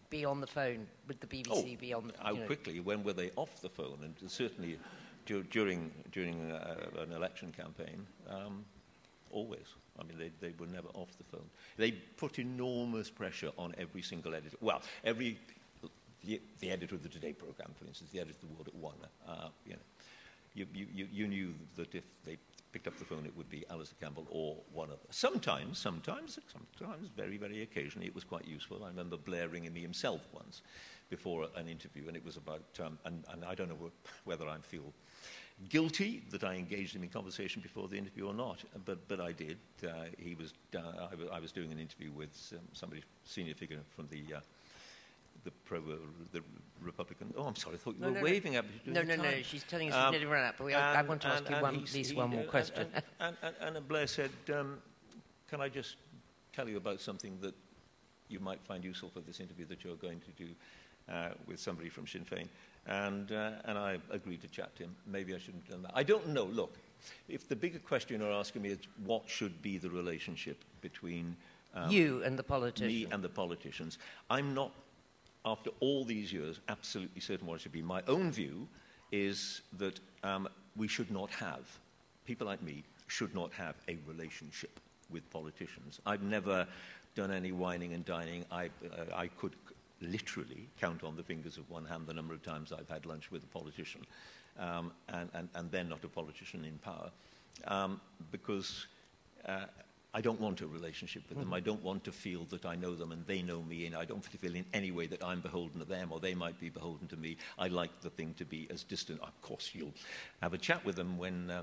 be 0.09 0.25
on 0.25 0.41
the 0.41 0.47
phone? 0.47 0.87
Would 1.07 1.21
the 1.21 1.27
BBC 1.27 1.47
oh, 1.51 1.77
be 1.79 1.93
on 1.93 2.07
the 2.09 2.15
How 2.19 2.33
know? 2.33 2.47
quickly? 2.47 2.81
When 2.81 3.05
were 3.05 3.13
they 3.13 3.31
off 3.37 3.61
the 3.61 3.69
phone? 3.69 3.99
And 4.03 4.31
certainly 4.31 4.79
du- 5.27 5.43
during, 5.43 5.91
during 6.13 6.51
uh, 6.53 6.77
an 6.99 7.13
election 7.13 7.53
campaign, 7.53 8.07
um, 8.31 8.65
always. 9.31 9.67
I 9.99 10.05
mean, 10.05 10.19
they, 10.19 10.31
they 10.41 10.55
were 10.59 10.67
never 10.67 10.89
off 10.95 11.09
the 11.19 11.25
phone. 11.25 11.49
They 11.77 11.93
put 11.93 12.39
enormous 12.39 13.11
pressure 13.11 13.51
on 13.57 13.75
every 13.79 14.03
single 14.03 14.35
editor. 14.35 14.57
Well, 14.61 14.83
every 15.05 15.39
the, 16.25 16.41
the 16.61 16.71
editor 16.71 16.95
of 16.95 17.03
the 17.03 17.09
Today 17.09 17.33
program, 17.33 17.71
for 17.79 17.87
instance, 17.87 18.11
the 18.11 18.21
editor 18.21 18.39
of 18.43 18.49
the 18.49 18.55
World 18.55 18.69
at 18.69 18.75
One. 18.75 18.95
Uh, 19.27 19.49
you 19.65 19.75
know, 19.75 19.79
you, 20.55 20.67
you, 20.73 21.09
you 21.13 21.29
knew 21.29 21.55
that 21.77 21.95
if 21.95 22.05
they 22.25 22.39
picked 22.73 22.87
up 22.87 22.99
the 22.99 23.05
phone, 23.05 23.25
it 23.25 23.37
would 23.37 23.49
be 23.49 23.65
Alastair 23.71 23.97
Campbell 24.01 24.27
or 24.31 24.57
one 24.73 24.89
other. 24.89 24.99
Sometimes, 25.11 25.79
sometimes, 25.79 26.39
sometimes, 26.53 27.09
very, 27.17 27.37
very 27.37 27.63
occasionally, 27.63 28.07
it 28.07 28.15
was 28.15 28.25
quite 28.25 28.47
useful. 28.47 28.83
I 28.85 28.89
remember 28.89 29.17
Blair 29.17 29.49
ringing 29.49 29.73
me 29.73 29.81
himself 29.81 30.23
once 30.33 30.63
before 31.09 31.47
an 31.57 31.69
interview, 31.69 32.09
and 32.09 32.17
it 32.17 32.25
was 32.25 32.37
about, 32.37 32.65
um, 32.85 32.99
and, 33.05 33.25
and 33.33 33.45
I 33.45 33.55
don't 33.55 33.69
know 33.69 33.91
whether 34.25 34.49
I 34.49 34.59
feel 34.59 34.93
guilty 35.69 36.23
that 36.31 36.45
I 36.45 36.55
engaged 36.55 36.95
him 36.95 37.03
in 37.03 37.09
conversation 37.09 37.63
before 37.63 37.89
the 37.89 37.97
interview 37.97 38.27
or 38.27 38.35
not, 38.35 38.59
but, 38.85 39.07
but 39.09 39.21
I 39.21 39.33
did. 39.33 39.59
Uh, 39.83 40.05
he 40.19 40.35
was, 40.35 40.53
uh, 40.77 41.09
I, 41.33 41.41
was 41.41 41.53
doing 41.53 41.73
an 41.73 41.79
interview 41.79 42.11
with 42.13 42.53
um, 42.53 42.61
somebody, 42.73 43.03
senior 43.25 43.55
figure 43.55 43.81
from 43.95 44.07
the, 44.11 44.37
uh, 44.37 44.41
the, 45.45 45.51
pro, 45.65 45.81
the 46.33 46.43
Republican. 46.83 47.33
Oh, 47.37 47.45
I'm 47.45 47.57
sorry, 47.57 47.77
I 47.77 47.79
thought 47.79 47.95
you 47.95 48.01
No, 48.01 48.09
were 48.09 48.15
no, 48.15 48.21
no. 48.21 48.25
waving 48.25 48.57
at 48.57 48.65
me. 48.65 48.71
No, 48.87 49.03
no, 49.03 49.17
no. 49.17 49.43
She's 49.43 49.65
telling 49.65 49.91
us 49.91 49.95
Um, 49.95 50.13
she's 50.13 50.21
nearly 50.21 50.35
run 50.35 50.45
out, 50.45 50.55
but 50.59 50.65
we, 50.65 50.75
I, 50.75 51.01
I 51.01 51.03
want 51.03 51.23
to 51.23 51.29
ask 51.29 51.47
and- 51.47 51.57
you 51.57 51.63
one, 51.63 51.77
at 51.77 51.95
least 51.95 52.15
one 52.15 52.31
more 52.31 52.45
uh, 52.45 52.51
question. 52.51 52.89
And, 53.21 53.37
and, 53.43 53.55
and, 53.61 53.77
and 53.77 53.89
Blair 53.89 54.07
said, 54.07 54.31
um, 54.55 54.79
Can 55.49 55.61
I 55.61 55.69
just 55.69 55.97
tell 56.53 56.69
you 56.69 56.77
about 56.77 57.01
something 57.01 57.39
that 57.41 57.55
you 58.29 58.41
might 58.41 58.61
find 58.65 58.85
useful 58.85 59.09
for 59.09 59.21
this 59.21 59.41
interview 59.41 59.65
that 59.67 59.85
you're 59.85 59.97
going 59.97 60.21
to 60.21 60.45
do 60.45 60.51
uh, 61.11 61.31
with 61.47 61.61
somebody 61.61 61.89
from 61.89 62.07
Sinn 62.07 62.25
Féin? 62.31 62.49
And, 62.89 63.33
uh, 63.33 63.53
and 63.65 63.77
I 63.77 63.99
agreed 64.11 64.43
to 64.43 64.49
chat 64.49 64.75
to 64.77 64.85
him. 64.85 64.97
Maybe 65.07 65.35
I 65.35 65.39
shouldn't 65.39 65.65
have 65.65 65.73
done 65.73 65.83
that. 65.83 65.93
I 65.95 66.03
don't 66.03 66.29
know. 66.29 66.45
Look, 66.45 66.77
if 67.29 67.49
the 67.49 67.57
bigger 67.57 67.79
question 67.79 68.21
you're 68.21 68.33
asking 68.33 68.63
me 68.63 68.71
is 68.71 68.79
what 69.05 69.23
should 69.27 69.61
be 69.63 69.79
the 69.79 69.91
relationship 69.91 70.65
between 70.81 71.37
um, 71.75 71.91
you 71.91 72.23
and 72.25 72.39
the 72.39 72.43
politician. 72.43 72.87
me 72.89 73.07
and 73.11 73.23
the 73.23 73.29
politicians. 73.29 73.99
I'm 74.31 74.55
not, 74.55 74.73
after 75.45 75.71
all 75.81 76.05
these 76.05 76.33
years, 76.33 76.61
absolutely 76.69 77.21
certain 77.21 77.47
what 77.47 77.57
it 77.57 77.61
should 77.63 77.73
be. 77.73 77.83
My 77.83 78.03
own 78.09 78.31
view 78.33 78.67
is 79.13 79.63
that 79.79 80.01
um, 80.25 80.49
we 80.77 80.89
should 80.89 81.11
not 81.11 81.31
have, 81.31 81.65
people 82.25 82.47
like 82.47 82.63
me 82.63 82.83
should 83.09 83.35
not 83.35 83.53
have 83.53 83.75
a 83.89 83.99
relationship 84.07 84.81
with 85.11 85.29
politicians. 85.31 86.01
I've 86.07 86.23
never 86.23 86.67
done 87.15 87.31
any 87.31 87.53
wining 87.53 87.93
and 87.93 88.05
dining. 88.05 88.45
I, 88.51 88.67
uh, 88.67 89.15
I 89.15 89.29
could 89.29 89.53
literally 90.01 90.69
count 90.81 91.03
on 91.05 91.17
the 91.17 91.23
fingers 91.23 91.57
of 91.57 91.69
one 91.71 91.85
hand 91.85 92.07
the 92.07 92.15
number 92.15 92.35
of 92.35 92.43
times 92.43 92.73
I've 92.73 92.89
had 92.89 93.07
lunch 93.07 93.31
with 93.31 93.43
a 93.45 93.47
politician, 93.47 94.03
um, 94.59 94.93
and, 95.09 95.31
and, 95.35 95.49
and 95.55 95.71
then 95.71 95.89
not 95.89 96.05
a 96.05 96.09
politician 96.09 96.65
in 96.65 96.79
power, 96.79 97.11
um, 97.67 98.01
because 98.31 98.87
uh, 99.47 99.65
I 100.17 100.23
don't 100.23 100.41
want 100.41 100.63
a 100.63 100.67
relationship 100.67 101.25
with 101.29 101.39
them. 101.39 101.53
I 101.53 101.61
don't 101.61 101.83
want 101.83 102.05
to 102.05 102.13
feel 102.13 102.45
that 102.47 102.65
I 102.65 102.75
know 102.75 102.95
them 102.95 103.13
and 103.13 103.27
they 103.27 103.43
know 103.43 103.63
me, 103.63 103.85
and 103.85 103.95
I 103.95 104.07
don't 104.07 104.25
feel 104.25 104.55
in 104.55 104.65
any 104.73 104.91
way 104.91 105.07
that 105.09 105.23
I'm 105.23 105.43
beholden 105.43 105.81
to 105.81 105.85
them 105.85 106.11
or 106.11 106.21
they 106.21 106.35
might 106.35 106.59
be 106.59 106.71
beholden 106.71 107.07
to 107.09 107.19
me. 107.19 107.37
I 107.59 107.69
like 107.69 108.01
the 108.01 108.09
thing 108.09 108.35
to 108.39 108.47
be 108.47 108.67
as 108.71 108.83
distant. 108.83 109.21
Of 109.21 109.41
course, 109.43 109.73
you'll 109.75 109.93
have 110.41 110.55
a 110.55 110.59
chat 110.59 110.85
with 110.85 110.97
them 110.97 111.19
when. 111.19 111.51
Uh, 111.51 111.63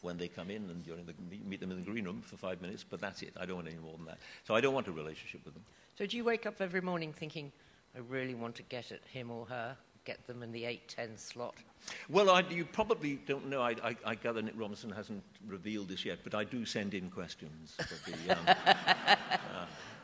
when 0.00 0.16
they 0.16 0.28
come 0.28 0.48
in 0.48 0.70
and 0.70 0.86
you're 0.86 0.96
in 0.96 1.06
the, 1.06 1.14
meet 1.44 1.58
them 1.58 1.72
in 1.72 1.78
the 1.78 1.90
green 1.90 2.04
room 2.04 2.22
for 2.24 2.36
five 2.36 2.62
minutes, 2.62 2.84
but 2.88 3.00
that's 3.00 3.20
it. 3.22 3.32
I 3.36 3.46
don't 3.46 3.56
want 3.56 3.66
any 3.66 3.78
more 3.78 3.96
than 3.96 4.06
that. 4.06 4.18
So 4.46 4.54
I 4.54 4.60
don't 4.60 4.72
want 4.72 4.86
a 4.86 4.92
relationship 4.92 5.44
with 5.44 5.54
them. 5.54 5.64
So 5.98 6.06
do 6.06 6.16
you 6.16 6.22
wake 6.22 6.46
up 6.46 6.60
every 6.60 6.80
morning 6.80 7.12
thinking, 7.12 7.50
I 7.92 7.98
really 8.08 8.36
want 8.36 8.54
to 8.54 8.62
get 8.62 8.92
at 8.92 9.00
him 9.12 9.32
or 9.32 9.46
her, 9.46 9.76
get 10.04 10.24
them 10.28 10.44
in 10.44 10.52
the 10.52 10.62
8-10 10.62 11.18
slot? 11.18 11.56
Well, 12.08 12.30
I, 12.30 12.44
you 12.48 12.64
probably 12.66 13.18
don't 13.26 13.48
know. 13.48 13.60
I, 13.60 13.74
I, 13.82 13.96
I 14.06 14.14
gather 14.14 14.40
Nick 14.40 14.54
Robinson 14.56 14.90
hasn't 14.90 15.24
revealed 15.44 15.88
this 15.88 16.04
yet, 16.04 16.20
but 16.22 16.36
I 16.36 16.44
do 16.44 16.64
send 16.64 16.94
in 16.94 17.10
questions. 17.10 17.74
For 17.78 18.10
the, 18.12 18.30
um, 18.30 19.38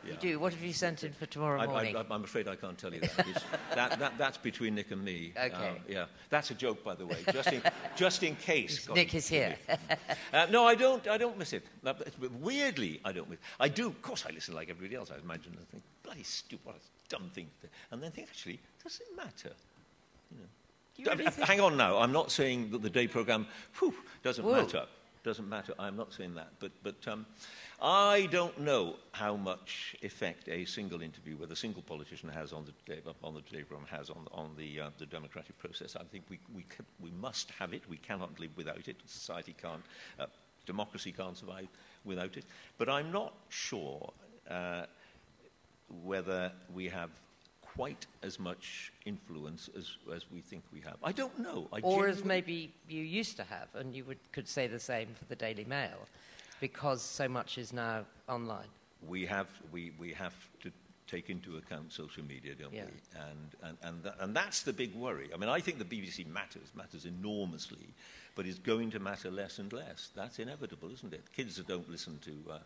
uh, 0.05 0.11
You 0.11 0.17
do. 0.17 0.39
What 0.39 0.53
have 0.53 0.63
you 0.63 0.73
sent 0.73 1.03
in 1.03 1.13
for 1.13 1.25
tomorrow 1.25 1.59
I, 1.59 1.67
morning? 1.67 1.95
I, 1.95 2.05
I'm 2.09 2.23
afraid 2.23 2.47
I 2.47 2.55
can't 2.55 2.77
tell 2.77 2.93
you 2.93 3.01
that. 3.01 3.43
That, 3.75 3.99
that. 3.99 4.17
That's 4.17 4.37
between 4.37 4.75
Nick 4.75 4.91
and 4.91 5.03
me. 5.03 5.33
Okay. 5.37 5.53
Um, 5.53 5.75
yeah, 5.87 6.05
that's 6.29 6.51
a 6.51 6.53
joke, 6.53 6.83
by 6.83 6.95
the 6.95 7.05
way, 7.05 7.17
just 7.31 7.51
in, 7.51 7.61
just 7.95 8.23
in 8.23 8.35
case. 8.37 8.85
God 8.87 8.95
Nick 8.95 9.13
is 9.13 9.27
here. 9.27 9.57
Uh, 10.31 10.47
no, 10.49 10.65
I 10.65 10.75
don't. 10.75 11.05
I 11.07 11.17
don't 11.17 11.37
miss 11.37 11.53
it. 11.53 11.65
Uh, 11.85 11.93
Weirdly, 12.39 13.01
I 13.03 13.11
don't 13.11 13.29
miss. 13.29 13.39
I 13.59 13.67
do. 13.67 13.87
Of 13.87 14.01
course, 14.01 14.25
I 14.27 14.31
listen 14.31 14.53
like 14.53 14.69
everybody 14.69 14.95
else. 14.95 15.11
I 15.11 15.19
imagine. 15.19 15.57
I 15.59 15.65
think 15.71 15.83
bloody 16.03 16.23
stupid, 16.23 16.65
what 16.65 16.75
a 16.75 16.79
dumb 17.09 17.29
thing. 17.33 17.47
And 17.91 18.01
then 18.01 18.11
think, 18.11 18.27
actually, 18.29 18.59
does 18.83 18.99
it 18.99 19.15
matter? 19.15 19.53
You 20.31 20.37
know. 20.37 21.11
Really 21.11 21.25
Uh, 21.25 21.45
Hang 21.45 21.59
on 21.59 21.75
now. 21.75 21.97
I'm 21.97 22.11
not 22.11 22.31
saying 22.31 22.71
that 22.71 22.81
the 22.81 22.89
day 22.89 23.07
program 23.07 23.47
whew, 23.79 23.93
doesn't 24.23 24.45
Whoa. 24.45 24.53
matter. 24.53 24.85
Doesn't 25.23 25.49
matter. 25.49 25.73
I'm 25.79 25.97
not 25.97 26.13
saying 26.13 26.35
that. 26.35 26.49
But, 26.59 26.71
but 26.83 26.95
um, 27.07 27.25
I 27.81 28.29
don't 28.31 28.57
know 28.59 28.95
how 29.11 29.35
much 29.35 29.95
effect 30.01 30.47
a 30.47 30.63
single 30.65 31.01
interview 31.01 31.35
with 31.35 31.51
a 31.51 31.55
single 31.55 31.81
politician 31.81 32.29
has 32.29 32.53
on 32.53 32.65
the 32.65 32.95
on 33.23 33.33
the 33.33 33.41
program 33.41 33.85
has 33.91 34.09
on, 34.09 34.27
on 34.31 34.51
the, 34.57 34.79
uh, 34.79 34.89
the 34.97 35.05
democratic 35.05 35.57
process. 35.57 35.95
I 35.95 36.03
think 36.03 36.23
we, 36.29 36.39
we, 36.53 36.65
we 37.01 37.11
must 37.11 37.51
have 37.51 37.73
it. 37.73 37.83
We 37.89 37.97
cannot 37.97 38.39
live 38.39 38.51
without 38.55 38.87
it. 38.87 38.95
Society 39.05 39.53
can't, 39.61 39.83
uh, 40.19 40.27
democracy 40.65 41.11
can't 41.11 41.37
survive 41.37 41.67
without 42.05 42.37
it. 42.37 42.45
But 42.77 42.89
I'm 42.89 43.11
not 43.11 43.33
sure 43.49 44.13
uh, 44.49 44.85
whether 46.03 46.51
we 46.73 46.87
have 46.87 47.09
quite 47.61 48.07
as 48.23 48.39
much 48.39 48.93
influence 49.05 49.69
as, 49.77 49.97
as 50.15 50.25
we 50.31 50.39
think 50.39 50.63
we 50.73 50.79
have. 50.79 50.95
I 51.03 51.11
don't 51.11 51.37
know. 51.39 51.67
I 51.73 51.81
or 51.81 52.07
as 52.07 52.23
maybe 52.23 52.71
you 52.87 53.01
used 53.01 53.35
to 53.37 53.43
have, 53.43 53.67
and 53.75 53.93
you 53.93 54.05
would, 54.05 54.19
could 54.31 54.47
say 54.47 54.67
the 54.67 54.79
same 54.79 55.09
for 55.19 55.25
the 55.25 55.35
Daily 55.35 55.65
Mail, 55.65 56.07
because 56.59 57.01
so 57.01 57.27
much 57.27 57.57
is 57.57 57.73
now 57.73 58.05
online. 58.27 58.67
we 59.07 59.25
have 59.25 59.47
we, 59.71 59.91
we 59.99 60.11
have 60.13 60.33
to 60.61 60.71
take 61.07 61.29
into 61.29 61.57
account 61.57 61.93
social 61.93 62.23
media, 62.23 62.55
don't 62.55 62.73
Yeah. 62.73 62.85
we? 62.85 63.19
And 63.21 63.55
and 63.63 63.77
and, 63.83 64.03
tha- 64.03 64.15
and 64.21 64.35
that's 64.35 64.63
the 64.63 64.73
big 64.73 64.95
worry. 64.95 65.29
I 65.33 65.37
mean, 65.37 65.49
I 65.49 65.59
think 65.59 65.77
the 65.77 65.85
BBC 65.85 66.25
matters 66.27 66.69
matters 66.75 67.05
enormously, 67.05 67.87
but 68.35 68.45
it's 68.47 68.57
going 68.59 68.89
to 68.91 68.99
matter 68.99 69.29
less 69.29 69.59
and 69.59 69.71
less. 69.71 70.09
That's 70.15 70.39
inevitable, 70.39 70.89
isn't 70.91 71.13
it? 71.13 71.23
Kids 71.35 71.55
that 71.57 71.67
don't 71.67 71.89
listen 71.89 72.17
to 72.19 72.33
uh, 72.51 72.57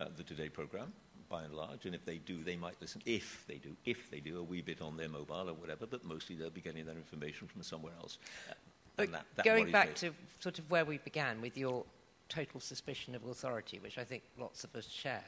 uh, 0.00 0.08
the 0.16 0.22
Today 0.22 0.48
program. 0.48 0.92
By 1.28 1.42
and 1.42 1.54
large, 1.54 1.86
and 1.86 1.94
if 1.94 2.04
they 2.04 2.18
do, 2.18 2.44
they 2.44 2.54
might 2.54 2.76
listen. 2.80 3.02
If 3.04 3.44
they 3.48 3.56
do, 3.56 3.76
if 3.84 4.08
they 4.12 4.20
do, 4.20 4.38
a 4.38 4.42
wee 4.44 4.62
bit 4.62 4.80
on 4.80 4.96
their 4.96 5.08
mobile 5.08 5.50
or 5.50 5.54
whatever, 5.54 5.84
but 5.84 6.04
mostly 6.04 6.36
they'll 6.36 6.50
be 6.50 6.60
getting 6.60 6.86
their 6.86 6.94
information 6.94 7.48
from 7.48 7.64
somewhere 7.64 7.92
else. 8.00 8.18
Uh, 8.48 8.54
But 8.94 9.10
that, 9.10 9.24
that 9.34 9.44
going 9.44 9.72
back 9.72 9.96
to 9.96 10.14
sort 10.38 10.60
of 10.60 10.70
where 10.70 10.84
we 10.84 10.98
began 10.98 11.40
with 11.40 11.56
your 11.58 11.84
total 12.28 12.60
suspicion 12.60 13.14
of 13.14 13.24
authority, 13.26 13.78
which 13.78 13.98
I 13.98 14.04
think 14.04 14.22
lots 14.38 14.64
of 14.64 14.74
us 14.74 14.88
share, 14.88 15.24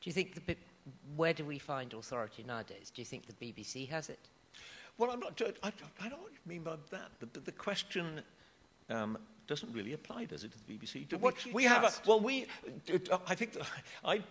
do 0.00 0.10
you 0.10 0.12
think 0.12 0.34
the 0.34 0.56
where 1.16 1.32
do 1.32 1.44
we 1.44 1.58
find 1.58 1.92
authority 1.92 2.44
nowadays? 2.46 2.90
Do 2.94 3.00
you 3.00 3.06
think 3.06 3.26
the 3.26 3.32
BBC 3.34 3.88
has 3.88 4.08
it? 4.08 4.18
Well, 4.98 5.10
I'm 5.10 5.20
not. 5.20 5.40
I, 5.62 5.68
I 5.68 6.08
don't 6.08 6.10
know 6.10 6.24
what 6.24 6.32
you 6.32 6.38
mean 6.46 6.62
by 6.62 6.76
that. 6.90 7.10
The, 7.20 7.40
the, 7.40 7.52
question 7.52 8.20
um, 8.90 9.16
doesn't 9.46 9.72
really 9.72 9.92
apply, 9.92 10.24
does 10.24 10.44
it, 10.44 10.52
to 10.52 10.58
the 10.66 10.72
BBC? 10.72 11.08
Do 11.08 11.18
What 11.18 11.44
we, 11.46 11.52
we 11.52 11.64
have 11.64 11.84
a 11.84 11.92
well. 12.06 12.20
We. 12.20 12.46
I 13.26 13.34
think 13.34 13.56
I 14.04 14.22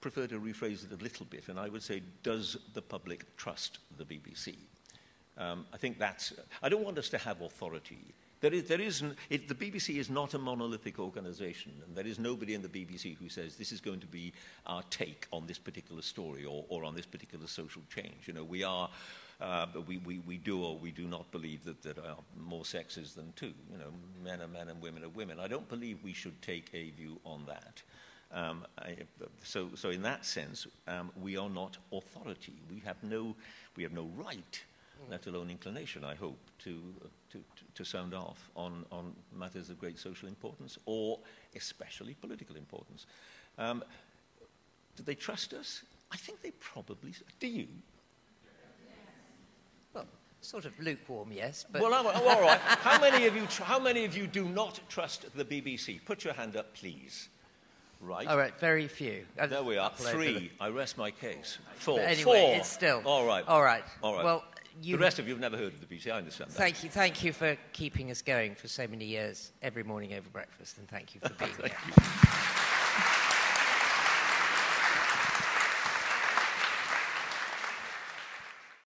prefer 0.00 0.26
to 0.26 0.38
rephrase 0.38 0.84
it 0.84 0.98
a 0.98 1.02
little 1.02 1.26
bit, 1.26 1.48
and 1.48 1.58
I 1.58 1.68
would 1.68 1.82
say, 1.82 2.02
does 2.22 2.58
the 2.74 2.82
public 2.82 3.36
trust 3.36 3.78
the 3.96 4.04
BBC? 4.04 4.54
Um, 5.38 5.66
I 5.72 5.76
think 5.78 5.98
that's. 5.98 6.34
I 6.62 6.68
don't 6.68 6.84
want 6.84 6.98
us 6.98 7.08
to 7.10 7.18
have 7.18 7.40
authority. 7.40 8.14
There 8.44 8.52
is, 8.52 8.64
there 8.64 8.80
isn't, 8.82 9.16
it, 9.30 9.48
the 9.48 9.54
BBC 9.54 9.96
is 9.96 10.10
not 10.10 10.34
a 10.34 10.38
monolithic 10.38 10.98
organisation, 10.98 11.72
and 11.86 11.96
there 11.96 12.06
is 12.06 12.18
nobody 12.18 12.52
in 12.52 12.60
the 12.60 12.68
BBC 12.68 13.16
who 13.16 13.30
says 13.30 13.56
this 13.56 13.72
is 13.72 13.80
going 13.80 14.00
to 14.00 14.06
be 14.06 14.34
our 14.66 14.82
take 14.90 15.26
on 15.32 15.46
this 15.46 15.56
particular 15.56 16.02
story 16.02 16.44
or, 16.44 16.62
or 16.68 16.84
on 16.84 16.94
this 16.94 17.06
particular 17.06 17.46
social 17.46 17.80
change. 17.88 18.26
You 18.26 18.34
know, 18.34 18.44
we 18.44 18.62
are, 18.62 18.90
uh, 19.40 19.68
we, 19.86 19.96
we, 19.96 20.18
we 20.26 20.36
do 20.36 20.62
or 20.62 20.76
we 20.76 20.90
do 20.90 21.06
not 21.06 21.30
believe 21.32 21.64
that 21.64 21.82
there 21.82 21.94
are 22.06 22.18
more 22.38 22.66
sexes 22.66 23.14
than 23.14 23.32
two. 23.34 23.54
You 23.72 23.78
know, 23.78 23.90
men 24.22 24.42
are 24.42 24.48
men 24.48 24.68
and 24.68 24.78
women 24.82 25.04
are 25.04 25.08
women. 25.08 25.40
I 25.40 25.48
don't 25.48 25.66
believe 25.70 26.04
we 26.04 26.12
should 26.12 26.42
take 26.42 26.68
a 26.74 26.90
view 26.90 27.18
on 27.24 27.46
that. 27.46 27.82
Um, 28.30 28.66
I, 28.78 28.96
so, 29.42 29.70
so 29.74 29.88
in 29.88 30.02
that 30.02 30.26
sense, 30.26 30.66
um, 30.86 31.12
we 31.18 31.38
are 31.38 31.48
not 31.48 31.78
authority. 31.94 32.60
We 32.70 32.80
have 32.80 33.02
no, 33.02 33.36
we 33.74 33.84
have 33.84 33.92
no 33.92 34.10
right, 34.14 34.62
let 35.10 35.26
alone 35.26 35.50
inclination, 35.50 36.04
I 36.04 36.14
hope, 36.14 36.38
to, 36.64 36.82
uh, 37.04 37.08
to, 37.32 37.38
to, 37.38 37.64
to 37.74 37.84
sound 37.84 38.14
off 38.14 38.50
on, 38.56 38.84
on 38.90 39.14
matters 39.36 39.70
of 39.70 39.78
great 39.78 39.98
social 39.98 40.28
importance 40.28 40.78
or 40.86 41.18
especially 41.56 42.14
political 42.14 42.56
importance. 42.56 43.06
Um, 43.58 43.82
do 44.96 45.02
they 45.02 45.14
trust 45.14 45.52
us? 45.52 45.82
I 46.12 46.16
think 46.16 46.42
they 46.42 46.52
probably. 46.52 47.12
Do 47.40 47.46
you? 47.48 47.66
Well, 49.92 50.06
sort 50.40 50.64
of 50.64 50.78
lukewarm, 50.78 51.32
yes, 51.32 51.64
but 51.70 51.82
well, 51.82 51.94
I'm- 51.94 52.06
oh, 52.06 52.28
all 52.28 52.40
right. 52.40 52.60
How 52.60 53.00
many 53.00 53.26
of 53.26 53.34
you? 53.34 53.46
Tr- 53.46 53.64
how 53.64 53.78
many 53.78 54.04
of 54.04 54.16
you 54.16 54.26
do 54.26 54.44
not 54.44 54.80
trust 54.88 55.26
the 55.36 55.44
BBC? 55.44 56.04
Put 56.04 56.24
your 56.24 56.34
hand 56.34 56.56
up, 56.56 56.74
please. 56.74 57.28
Right. 58.00 58.26
All 58.26 58.36
right, 58.36 58.58
very 58.60 58.86
few. 58.86 59.24
There 59.36 59.62
we 59.62 59.78
are. 59.78 59.90
Three. 59.90 60.52
I 60.60 60.68
rest 60.68 60.98
my 60.98 61.10
case. 61.10 61.58
Four. 61.76 61.98
But 61.98 62.04
anyway, 62.04 62.22
Four. 62.22 62.54
it's 62.56 62.68
still. 62.68 63.02
All 63.04 63.26
right. 63.26 63.44
All 63.48 63.62
right. 63.62 63.84
All 64.02 64.14
right. 64.14 64.24
Well, 64.24 64.44
you. 64.82 64.96
the 64.96 65.02
rest 65.02 65.18
of 65.18 65.26
you 65.26 65.34
have 65.34 65.40
never 65.40 65.56
heard 65.56 65.72
of 65.72 65.80
the 65.80 65.86
BT. 65.86 66.10
I 66.10 66.18
understand 66.18 66.50
that. 66.50 66.56
Thank 66.56 66.84
you, 66.84 66.90
thank 66.90 67.22
you 67.24 67.32
for 67.32 67.56
keeping 67.72 68.10
us 68.10 68.22
going 68.22 68.54
for 68.54 68.68
so 68.68 68.86
many 68.86 69.04
years, 69.04 69.52
every 69.62 69.82
morning 69.82 70.14
over 70.14 70.28
breakfast, 70.30 70.78
and 70.78 70.88
thank 70.88 71.14
you 71.14 71.20
for 71.20 71.32
being 71.38 71.52
here. 71.56 72.53